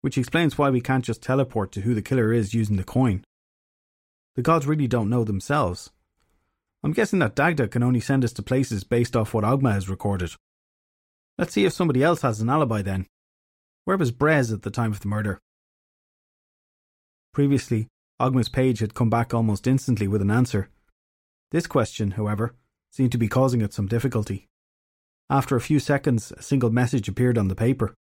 which 0.00 0.16
explains 0.16 0.56
why 0.56 0.70
we 0.70 0.80
can't 0.80 1.04
just 1.04 1.22
teleport 1.22 1.70
to 1.72 1.82
who 1.82 1.94
the 1.94 2.02
killer 2.02 2.32
is 2.32 2.54
using 2.54 2.76
the 2.76 2.84
coin. 2.84 3.24
The 4.36 4.42
gods 4.42 4.66
really 4.66 4.88
don't 4.88 5.10
know 5.10 5.24
themselves. 5.24 5.90
I'm 6.82 6.92
guessing 6.92 7.18
that 7.18 7.36
Dagda 7.36 7.68
can 7.68 7.82
only 7.82 8.00
send 8.00 8.24
us 8.24 8.32
to 8.32 8.42
places 8.42 8.84
based 8.84 9.14
off 9.14 9.34
what 9.34 9.44
Ogma 9.44 9.72
has 9.72 9.88
recorded. 9.88 10.32
Let's 11.36 11.52
see 11.52 11.66
if 11.66 11.74
somebody 11.74 12.02
else 12.02 12.22
has 12.22 12.40
an 12.40 12.48
alibi 12.48 12.82
then. 12.82 13.06
Where 13.84 13.98
was 13.98 14.10
Bres 14.10 14.52
at 14.52 14.62
the 14.62 14.70
time 14.70 14.92
of 14.92 15.00
the 15.00 15.08
murder? 15.08 15.38
Previously, 17.34 17.88
Ogma's 18.20 18.48
page 18.48 18.80
had 18.80 18.94
come 18.94 19.10
back 19.10 19.34
almost 19.34 19.66
instantly 19.66 20.08
with 20.08 20.22
an 20.22 20.30
answer. 20.30 20.70
This 21.50 21.66
question, 21.66 22.12
however, 22.12 22.54
seemed 22.90 23.12
to 23.12 23.18
be 23.18 23.28
causing 23.28 23.60
it 23.60 23.74
some 23.74 23.86
difficulty. 23.86 24.48
After 25.32 25.56
a 25.56 25.62
few 25.62 25.80
seconds, 25.80 26.30
a 26.36 26.42
single 26.42 26.68
message 26.68 27.08
appeared 27.08 27.38
on 27.38 27.48
the 27.48 27.54
paper. 27.54 27.94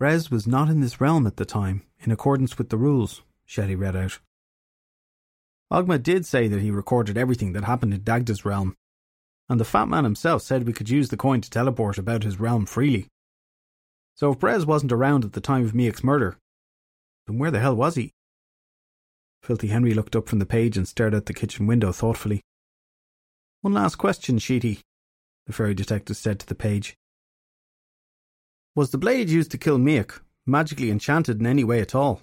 Bres 0.00 0.32
was 0.32 0.48
not 0.48 0.68
in 0.68 0.80
this 0.80 1.00
realm 1.00 1.28
at 1.28 1.36
the 1.36 1.44
time, 1.44 1.82
in 2.00 2.10
accordance 2.10 2.58
with 2.58 2.70
the 2.70 2.76
rules, 2.76 3.22
Shelley 3.44 3.76
read 3.76 3.94
out. 3.94 4.18
Ogma 5.72 6.02
did 6.02 6.26
say 6.26 6.48
that 6.48 6.60
he 6.60 6.72
recorded 6.72 7.16
everything 7.16 7.52
that 7.52 7.62
happened 7.62 7.94
in 7.94 8.00
Dagda's 8.00 8.44
realm, 8.44 8.74
and 9.48 9.60
the 9.60 9.64
fat 9.64 9.86
man 9.86 10.02
himself 10.02 10.42
said 10.42 10.66
we 10.66 10.72
could 10.72 10.90
use 10.90 11.10
the 11.10 11.16
coin 11.16 11.40
to 11.40 11.48
teleport 11.48 11.98
about 11.98 12.24
his 12.24 12.40
realm 12.40 12.66
freely, 12.66 13.06
So 14.16 14.32
if 14.32 14.40
Bres 14.40 14.66
wasn't 14.66 14.90
around 14.90 15.24
at 15.24 15.34
the 15.34 15.40
time 15.40 15.64
of 15.64 15.72
Miach's 15.72 16.02
murder, 16.02 16.36
then 17.28 17.38
where 17.38 17.52
the 17.52 17.60
hell 17.60 17.76
was 17.76 17.94
he? 17.94 18.10
Filthy 19.44 19.68
Henry 19.68 19.94
looked 19.94 20.16
up 20.16 20.28
from 20.28 20.40
the 20.40 20.46
page 20.46 20.76
and 20.76 20.88
stared 20.88 21.14
out 21.14 21.26
the 21.26 21.32
kitchen 21.32 21.68
window 21.68 21.92
thoughtfully. 21.92 22.42
One 23.60 23.72
last 23.72 23.98
question, 23.98 24.38
Sheety, 24.38 24.80
the 25.46 25.52
fairy 25.52 25.74
detective 25.74 26.16
said 26.16 26.38
to 26.40 26.46
the 26.46 26.54
page. 26.54 26.96
Was 28.74 28.90
the 28.90 28.98
blade 28.98 29.28
used 29.28 29.50
to 29.50 29.58
kill 29.58 29.78
Miach 29.78 30.20
magically 30.46 30.90
enchanted 30.90 31.40
in 31.40 31.46
any 31.46 31.64
way 31.64 31.80
at 31.80 31.94
all? 31.94 32.20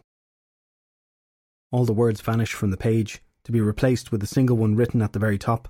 All 1.72 1.86
the 1.86 1.94
words 1.94 2.22
vanished 2.22 2.54
from 2.54 2.72
the 2.72 2.78
page, 2.78 3.22
to 3.44 3.52
be 3.52 3.62
replaced 3.62 4.12
with 4.12 4.24
a 4.24 4.28
single 4.28 4.58
one 4.58 4.76
written 4.76 5.02
at 5.02 5.14
the 5.14 5.20
very 5.20 5.38
top. 5.38 5.70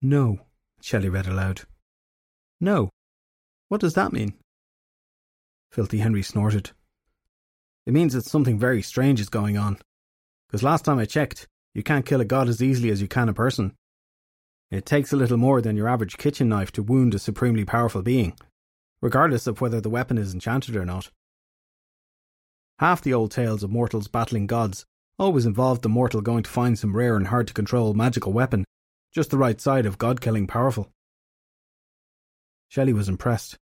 No, 0.00 0.40
Shelley 0.80 1.08
read 1.08 1.26
aloud. 1.26 1.62
No. 2.60 2.90
What 3.68 3.80
does 3.80 3.94
that 3.94 4.12
mean? 4.12 4.34
Filthy 5.70 5.98
Henry 5.98 6.22
snorted. 6.22 6.72
It 7.86 7.92
means 7.92 8.12
that 8.12 8.24
something 8.24 8.58
very 8.58 8.82
strange 8.82 9.20
is 9.20 9.28
going 9.28 9.56
on. 9.56 9.78
Because 10.46 10.62
last 10.62 10.84
time 10.84 10.98
I 10.98 11.04
checked, 11.04 11.48
you 11.74 11.82
can't 11.82 12.06
kill 12.06 12.20
a 12.20 12.24
god 12.24 12.48
as 12.48 12.62
easily 12.62 12.90
as 12.90 13.00
you 13.00 13.08
can 13.08 13.28
a 13.28 13.34
person. 13.34 13.74
It 14.72 14.86
takes 14.86 15.12
a 15.12 15.16
little 15.16 15.36
more 15.36 15.60
than 15.60 15.76
your 15.76 15.86
average 15.86 16.16
kitchen 16.16 16.48
knife 16.48 16.72
to 16.72 16.82
wound 16.82 17.14
a 17.14 17.18
supremely 17.18 17.66
powerful 17.66 18.00
being, 18.00 18.34
regardless 19.02 19.46
of 19.46 19.60
whether 19.60 19.82
the 19.82 19.90
weapon 19.90 20.16
is 20.16 20.32
enchanted 20.32 20.76
or 20.76 20.86
not. 20.86 21.10
Half 22.78 23.02
the 23.02 23.12
old 23.12 23.32
tales 23.32 23.62
of 23.62 23.70
mortals 23.70 24.08
battling 24.08 24.46
gods 24.46 24.86
always 25.18 25.44
involved 25.44 25.82
the 25.82 25.90
mortal 25.90 26.22
going 26.22 26.42
to 26.44 26.50
find 26.50 26.78
some 26.78 26.96
rare 26.96 27.18
and 27.18 27.26
hard 27.26 27.48
to 27.48 27.54
control 27.54 27.92
magical 27.92 28.32
weapon, 28.32 28.64
just 29.12 29.30
the 29.30 29.36
right 29.36 29.60
side 29.60 29.84
of 29.84 29.98
god 29.98 30.22
killing 30.22 30.46
powerful. 30.46 30.88
Shelley 32.68 32.94
was 32.94 33.10
impressed. 33.10 33.58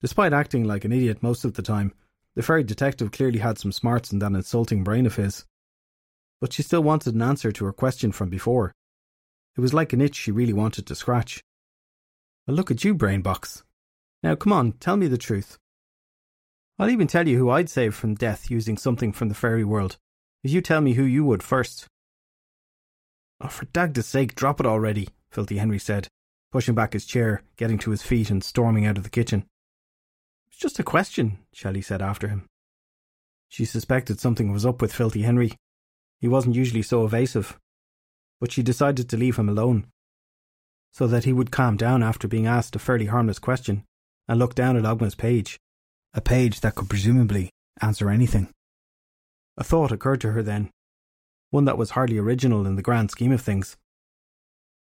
Despite 0.00 0.32
acting 0.32 0.64
like 0.64 0.86
an 0.86 0.92
idiot 0.92 1.22
most 1.22 1.44
of 1.44 1.52
the 1.52 1.62
time, 1.62 1.92
the 2.34 2.42
fairy 2.42 2.64
detective 2.64 3.12
clearly 3.12 3.40
had 3.40 3.58
some 3.58 3.72
smarts 3.72 4.10
in 4.10 4.20
that 4.20 4.32
insulting 4.32 4.84
brain 4.84 5.04
of 5.04 5.16
his. 5.16 5.44
But 6.40 6.54
she 6.54 6.62
still 6.62 6.82
wanted 6.82 7.14
an 7.14 7.20
answer 7.20 7.52
to 7.52 7.64
her 7.66 7.72
question 7.74 8.10
from 8.10 8.30
before. 8.30 8.72
It 9.58 9.60
was 9.60 9.74
like 9.74 9.92
an 9.92 10.00
itch 10.00 10.14
she 10.14 10.30
really 10.30 10.52
wanted 10.52 10.86
to 10.86 10.94
scratch. 10.94 11.42
Well, 12.46 12.56
look 12.56 12.70
at 12.70 12.84
you, 12.84 12.94
Brainbox. 12.94 13.64
Now, 14.22 14.36
come 14.36 14.52
on, 14.52 14.72
tell 14.72 14.96
me 14.96 15.08
the 15.08 15.18
truth. 15.18 15.58
I'll 16.78 16.90
even 16.90 17.08
tell 17.08 17.26
you 17.26 17.36
who 17.36 17.50
I'd 17.50 17.68
save 17.68 17.96
from 17.96 18.14
death 18.14 18.52
using 18.52 18.78
something 18.78 19.12
from 19.12 19.28
the 19.28 19.34
fairy 19.34 19.64
world, 19.64 19.96
if 20.44 20.52
you 20.52 20.60
tell 20.60 20.80
me 20.80 20.92
who 20.92 21.02
you 21.02 21.24
would 21.24 21.42
first. 21.42 21.88
Oh, 23.40 23.48
for 23.48 23.66
Dagda's 23.66 24.06
sake, 24.06 24.36
drop 24.36 24.60
it 24.60 24.66
already, 24.66 25.08
Filthy 25.28 25.58
Henry 25.58 25.80
said, 25.80 26.06
pushing 26.52 26.76
back 26.76 26.92
his 26.92 27.04
chair, 27.04 27.42
getting 27.56 27.78
to 27.78 27.90
his 27.90 28.02
feet, 28.02 28.30
and 28.30 28.44
storming 28.44 28.86
out 28.86 28.96
of 28.96 29.02
the 29.02 29.10
kitchen. 29.10 29.44
It's 30.46 30.58
just 30.58 30.78
a 30.78 30.84
question, 30.84 31.38
Shelley 31.52 31.82
said 31.82 32.00
after 32.00 32.28
him. 32.28 32.46
She 33.48 33.64
suspected 33.64 34.20
something 34.20 34.52
was 34.52 34.64
up 34.64 34.80
with 34.80 34.94
Filthy 34.94 35.22
Henry. 35.22 35.54
He 36.20 36.28
wasn't 36.28 36.54
usually 36.54 36.82
so 36.82 37.04
evasive. 37.04 37.58
But 38.40 38.52
she 38.52 38.62
decided 38.62 39.08
to 39.08 39.16
leave 39.16 39.36
him 39.36 39.48
alone, 39.48 39.86
so 40.92 41.06
that 41.06 41.24
he 41.24 41.32
would 41.32 41.50
calm 41.50 41.76
down 41.76 42.02
after 42.02 42.28
being 42.28 42.46
asked 42.46 42.76
a 42.76 42.78
fairly 42.78 43.06
harmless 43.06 43.38
question 43.38 43.84
and 44.28 44.38
look 44.38 44.54
down 44.54 44.76
at 44.76 44.84
Ogma's 44.84 45.14
page, 45.14 45.58
a 46.14 46.20
page 46.20 46.60
that 46.60 46.74
could 46.74 46.88
presumably 46.88 47.50
answer 47.80 48.10
anything. 48.10 48.48
A 49.56 49.64
thought 49.64 49.92
occurred 49.92 50.20
to 50.20 50.32
her 50.32 50.42
then, 50.42 50.70
one 51.50 51.64
that 51.64 51.78
was 51.78 51.90
hardly 51.90 52.18
original 52.18 52.66
in 52.66 52.76
the 52.76 52.82
grand 52.82 53.10
scheme 53.10 53.32
of 53.32 53.40
things. 53.40 53.76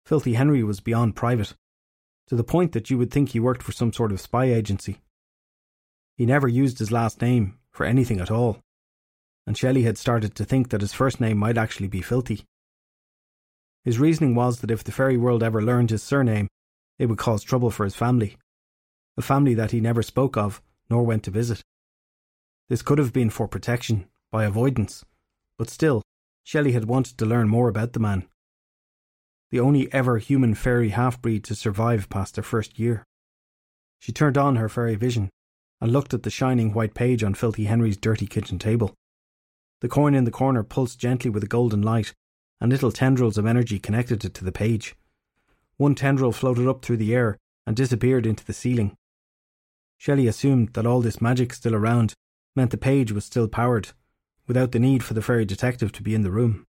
Filthy 0.06 0.34
Henry 0.34 0.64
was 0.64 0.80
beyond 0.80 1.16
private, 1.16 1.54
to 2.28 2.36
the 2.36 2.44
point 2.44 2.72
that 2.74 2.90
you 2.90 2.98
would 2.98 3.12
think 3.12 3.30
he 3.30 3.40
worked 3.40 3.64
for 3.64 3.72
some 3.72 3.94
sort 3.94 4.12
of 4.12 4.20
spy 4.20 4.46
agency. 4.46 5.00
He 6.16 6.26
never 6.26 6.48
used 6.48 6.80
his 6.80 6.92
last 6.92 7.22
name 7.22 7.58
for 7.72 7.86
anything 7.86 8.20
at 8.20 8.32
all, 8.32 8.60
and 9.48 9.58
Shelley 9.58 9.84
had 9.84 9.98
started 9.98 10.36
to 10.36 10.46
think 10.46 10.70
that 10.70 10.82
his 10.82 10.94
first 10.94 11.22
name 11.22 11.38
might 11.38 11.58
actually 11.58 11.88
be 11.88 12.02
Filthy. 12.02 12.46
His 13.84 14.00
reasoning 14.00 14.36
was 14.36 14.60
that 14.60 14.72
if 14.72 14.84
the 14.84 14.92
fairy 14.92 15.18
world 15.18 15.42
ever 15.42 15.62
learned 15.62 15.90
his 15.90 16.04
surname, 16.04 16.48
it 16.98 17.06
would 17.08 17.18
cause 17.18 17.44
trouble 17.44 17.72
for 17.72 17.86
his 17.86 17.96
family, 17.96 18.38
a 19.18 19.22
family 19.22 19.54
that 19.54 19.72
he 19.72 19.80
never 19.80 20.04
spoke 20.04 20.38
of 20.38 20.62
nor 20.90 21.04
went 21.04 21.24
to 21.24 21.32
visit. 21.32 21.64
This 22.68 22.82
could 22.82 22.98
have 22.98 23.14
been 23.14 23.30
for 23.30 23.48
protection, 23.48 24.08
by 24.32 24.46
avoidance, 24.46 25.06
but 25.58 25.70
still, 25.70 26.02
Shelley 26.44 26.74
had 26.74 26.86
wanted 26.86 27.18
to 27.18 27.26
learn 27.26 27.48
more 27.48 27.68
about 27.68 27.94
the 27.94 28.00
man. 28.00 28.28
The 29.52 29.60
only 29.60 29.92
ever 29.94 30.18
human 30.18 30.56
fairy 30.56 30.90
half 30.90 31.22
breed 31.22 31.44
to 31.46 31.56
survive 31.56 32.10
past 32.10 32.36
their 32.36 32.44
first 32.44 32.78
year. 32.78 33.04
She 34.00 34.12
turned 34.12 34.38
on 34.38 34.56
her 34.58 34.70
fairy 34.70 34.96
vision 34.96 35.30
and 35.82 35.92
looked 35.92 36.14
at 36.14 36.24
the 36.24 36.30
shining 36.30 36.74
white 36.74 36.94
page 36.94 37.24
on 37.24 37.34
Filthy 37.34 37.66
Henry's 37.66 37.98
dirty 37.98 38.28
kitchen 38.28 38.60
table. 38.60 38.94
The 39.82 39.90
coin 39.90 40.14
in 40.14 40.26
the 40.26 40.32
corner 40.32 40.64
pulsed 40.64 41.00
gently 41.00 41.30
with 41.30 41.44
a 41.44 41.48
golden 41.48 41.82
light, 41.82 42.14
and 42.62 42.72
little 42.72 42.92
tendrils 42.92 43.38
of 43.38 43.46
energy 43.46 43.80
connected 43.80 44.24
it 44.26 44.34
to 44.34 44.44
the 44.44 44.52
page. 44.52 44.96
One 45.78 45.96
tendril 45.96 46.32
floated 46.32 46.68
up 46.68 46.84
through 46.84 46.98
the 46.98 47.14
air 47.16 47.38
and 47.66 47.76
disappeared 47.76 48.26
into 48.26 48.46
the 48.46 48.54
ceiling. 48.54 48.96
Shelley 49.98 50.28
assumed 50.28 50.74
that 50.74 50.86
all 50.86 51.02
this 51.02 51.22
magic 51.22 51.54
still 51.54 51.76
around 51.76 52.14
meant 52.56 52.72
the 52.72 52.78
page 52.78 53.12
was 53.12 53.26
still 53.26 53.48
powered 53.48 53.90
without 54.48 54.72
the 54.72 54.80
need 54.80 55.04
for 55.04 55.14
the 55.14 55.22
fairy 55.22 55.46
detective 55.46 55.92
to 55.92 56.04
be 56.04 56.16
in 56.16 56.24
the 56.24 56.32
room. 56.32 56.66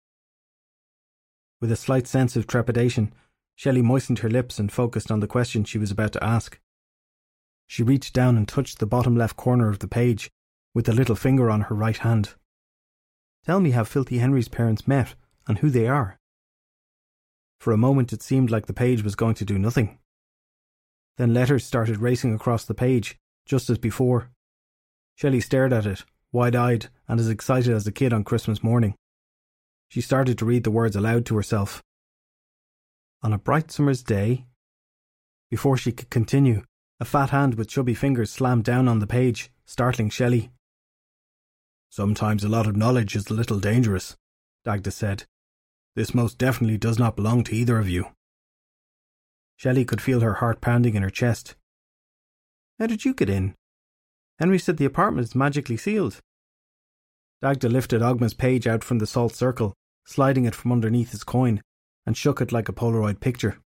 With 1.61 1.71
a 1.71 1.75
slight 1.75 2.07
sense 2.07 2.35
of 2.35 2.47
trepidation, 2.47 3.13
Shelley 3.55 3.81
moistened 3.81 4.19
her 4.19 4.29
lips 4.29 4.59
and 4.59 4.71
focused 4.71 5.11
on 5.11 5.19
the 5.19 5.27
question 5.27 5.63
she 5.63 5.77
was 5.77 5.91
about 5.91 6.13
to 6.13 6.23
ask. 6.23 6.59
She 7.67 7.83
reached 7.83 8.13
down 8.13 8.37
and 8.37 8.47
touched 8.47 8.79
the 8.79 8.85
bottom 8.85 9.15
left 9.15 9.35
corner 9.35 9.69
of 9.69 9.79
the 9.79 9.87
page 9.87 10.29
with 10.73 10.85
the 10.85 10.93
little 10.93 11.15
finger 11.15 11.49
on 11.49 11.61
her 11.61 11.75
right 11.75 11.97
hand. 11.97 12.35
Tell 13.45 13.59
me 13.59 13.71
how 13.71 13.83
Filthy 13.83 14.19
Henry's 14.19 14.47
parents 14.47 14.87
met 14.87 15.15
and 15.47 15.59
who 15.59 15.69
they 15.69 15.87
are. 15.87 16.19
For 17.59 17.73
a 17.73 17.77
moment 17.77 18.13
it 18.13 18.21
seemed 18.21 18.51
like 18.51 18.67
the 18.67 18.73
page 18.73 19.03
was 19.03 19.15
going 19.15 19.35
to 19.35 19.45
do 19.45 19.57
nothing. 19.57 19.97
Then 21.17 21.33
letters 21.33 21.65
started 21.65 21.97
racing 21.97 22.33
across 22.35 22.65
the 22.65 22.75
page, 22.75 23.17
just 23.45 23.69
as 23.69 23.77
before. 23.77 24.29
Shelley 25.15 25.41
stared 25.41 25.73
at 25.73 25.85
it, 25.85 26.03
wide 26.31 26.55
eyed 26.55 26.87
and 27.07 27.19
as 27.19 27.29
excited 27.29 27.73
as 27.73 27.87
a 27.87 27.91
kid 27.91 28.13
on 28.13 28.23
Christmas 28.23 28.61
morning. 28.61 28.95
She 29.89 30.01
started 30.01 30.37
to 30.37 30.45
read 30.45 30.63
the 30.63 30.71
words 30.71 30.95
aloud 30.95 31.25
to 31.27 31.35
herself. 31.35 31.81
On 33.23 33.33
a 33.33 33.39
bright 33.39 33.71
summer's 33.71 34.03
day. 34.03 34.45
Before 35.49 35.77
she 35.77 35.91
could 35.91 36.09
continue, 36.09 36.63
a 36.99 37.05
fat 37.05 37.29
hand 37.29 37.55
with 37.55 37.69
chubby 37.69 37.93
fingers 37.93 38.31
slammed 38.31 38.65
down 38.65 38.87
on 38.87 38.99
the 38.99 39.07
page, 39.07 39.49
startling 39.65 40.09
Shelley. 40.09 40.51
Sometimes 41.89 42.43
a 42.43 42.49
lot 42.49 42.67
of 42.67 42.75
knowledge 42.75 43.15
is 43.15 43.27
a 43.29 43.33
little 43.33 43.59
dangerous, 43.59 44.15
Dagda 44.65 44.91
said. 44.91 45.23
This 45.97 46.13
most 46.13 46.37
definitely 46.37 46.77
does 46.77 46.99
not 46.99 47.15
belong 47.15 47.43
to 47.45 47.55
either 47.55 47.79
of 47.79 47.89
you. 47.89 48.05
Shelley 49.55 49.83
could 49.83 49.99
feel 49.99 50.19
her 50.19 50.35
heart 50.35 50.61
pounding 50.61 50.93
in 50.93 51.01
her 51.01 51.09
chest. 51.09 51.55
How 52.77 52.85
did 52.85 53.03
you 53.03 53.15
get 53.15 53.31
in? 53.31 53.55
Henry 54.37 54.59
said 54.59 54.77
the 54.77 54.85
apartment 54.85 55.25
is 55.25 55.33
magically 55.33 55.75
sealed. 55.75 56.21
Dagda 57.41 57.67
lifted 57.67 58.03
Ogma's 58.03 58.35
page 58.35 58.67
out 58.67 58.83
from 58.83 58.99
the 58.99 59.07
salt 59.07 59.33
circle, 59.33 59.73
sliding 60.05 60.45
it 60.45 60.53
from 60.53 60.71
underneath 60.71 61.09
his 61.09 61.23
coin, 61.23 61.63
and 62.05 62.15
shook 62.15 62.41
it 62.41 62.51
like 62.51 62.69
a 62.69 62.73
Polaroid 62.73 63.19
picture. 63.19 63.57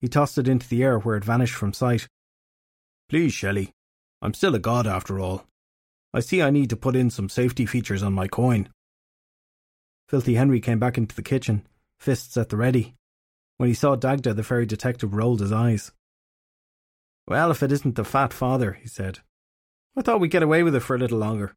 He 0.00 0.08
tossed 0.08 0.38
it 0.38 0.48
into 0.48 0.68
the 0.68 0.82
air 0.82 0.98
where 0.98 1.16
it 1.16 1.24
vanished 1.24 1.54
from 1.54 1.72
sight. 1.72 2.08
Please, 3.08 3.32
Shelley. 3.32 3.70
I'm 4.20 4.34
still 4.34 4.56
a 4.56 4.58
god 4.58 4.88
after 4.88 5.20
all. 5.20 5.46
I 6.12 6.18
see 6.18 6.42
I 6.42 6.50
need 6.50 6.70
to 6.70 6.76
put 6.76 6.96
in 6.96 7.10
some 7.10 7.28
safety 7.28 7.64
features 7.64 8.02
on 8.02 8.12
my 8.12 8.26
coin. 8.26 8.70
Filthy 10.08 10.34
Henry 10.34 10.60
came 10.60 10.78
back 10.78 10.98
into 10.98 11.14
the 11.16 11.22
kitchen, 11.22 11.66
fists 11.98 12.36
at 12.36 12.48
the 12.48 12.56
ready. 12.56 12.94
When 13.56 13.68
he 13.68 13.74
saw 13.74 13.96
Dagda, 13.96 14.34
the 14.34 14.42
fairy 14.42 14.66
detective 14.66 15.14
rolled 15.14 15.40
his 15.40 15.52
eyes. 15.52 15.92
Well, 17.26 17.50
if 17.50 17.62
it 17.62 17.72
isn't 17.72 17.94
the 17.94 18.04
fat 18.04 18.32
father, 18.32 18.72
he 18.72 18.88
said. 18.88 19.20
I 19.96 20.02
thought 20.02 20.20
we'd 20.20 20.30
get 20.30 20.42
away 20.42 20.62
with 20.62 20.74
it 20.74 20.80
for 20.80 20.96
a 20.96 20.98
little 20.98 21.18
longer. 21.18 21.54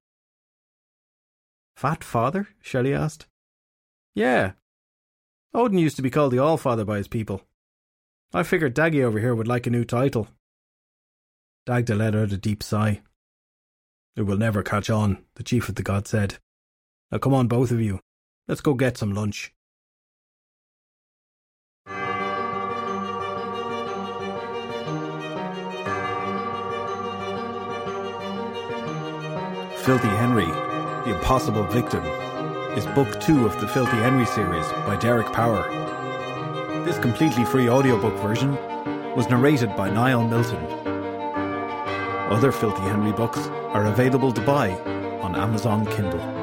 Fat 1.75 2.03
Father? 2.03 2.47
Shelley 2.61 2.93
asked. 2.93 3.27
Yeah. 4.15 4.53
Odin 5.53 5.77
used 5.77 5.95
to 5.97 6.01
be 6.01 6.09
called 6.09 6.31
the 6.31 6.37
Allfather 6.37 6.85
by 6.85 6.97
his 6.97 7.07
people. 7.07 7.41
I 8.33 8.43
figured 8.43 8.75
Daggy 8.75 9.03
over 9.03 9.19
here 9.19 9.35
would 9.35 9.47
like 9.47 9.67
a 9.67 9.71
new 9.71 9.85
title. 9.85 10.27
Dagda 11.65 11.95
let 11.95 12.15
out 12.15 12.31
a 12.31 12.37
deep 12.37 12.63
sigh. 12.63 13.01
It 14.15 14.23
will 14.23 14.37
never 14.37 14.63
catch 14.63 14.89
on, 14.89 15.23
the 15.35 15.43
chief 15.43 15.69
of 15.69 15.75
the 15.75 15.83
gods 15.83 16.09
said. 16.09 16.39
Now 17.11 17.19
come 17.19 17.33
on, 17.33 17.47
both 17.47 17.71
of 17.71 17.79
you. 17.81 17.99
Let's 18.47 18.61
go 18.61 18.73
get 18.75 18.97
some 18.97 19.13
lunch. 19.13 19.53
Filthy 29.83 30.07
Henry, 30.07 30.45
The 30.45 31.15
Impossible 31.15 31.63
Victim, 31.63 32.03
is 32.77 32.85
book 32.87 33.19
two 33.19 33.45
of 33.45 33.59
the 33.59 33.67
Filthy 33.67 33.97
Henry 33.97 34.25
series 34.25 34.65
by 34.85 34.95
Derek 34.95 35.31
Power. 35.33 35.63
This 36.85 36.97
completely 36.99 37.43
free 37.43 37.67
audiobook 37.67 38.13
version 38.21 38.51
was 39.13 39.29
narrated 39.29 39.75
by 39.75 39.89
Niall 39.89 40.25
Milton. 40.25 40.63
Other 42.29 42.53
Filthy 42.53 42.83
Henry 42.83 43.11
books 43.11 43.39
are 43.73 43.87
available 43.87 44.31
to 44.31 44.41
buy 44.41 44.71
on 45.21 45.35
Amazon 45.35 45.85
Kindle. 45.85 46.36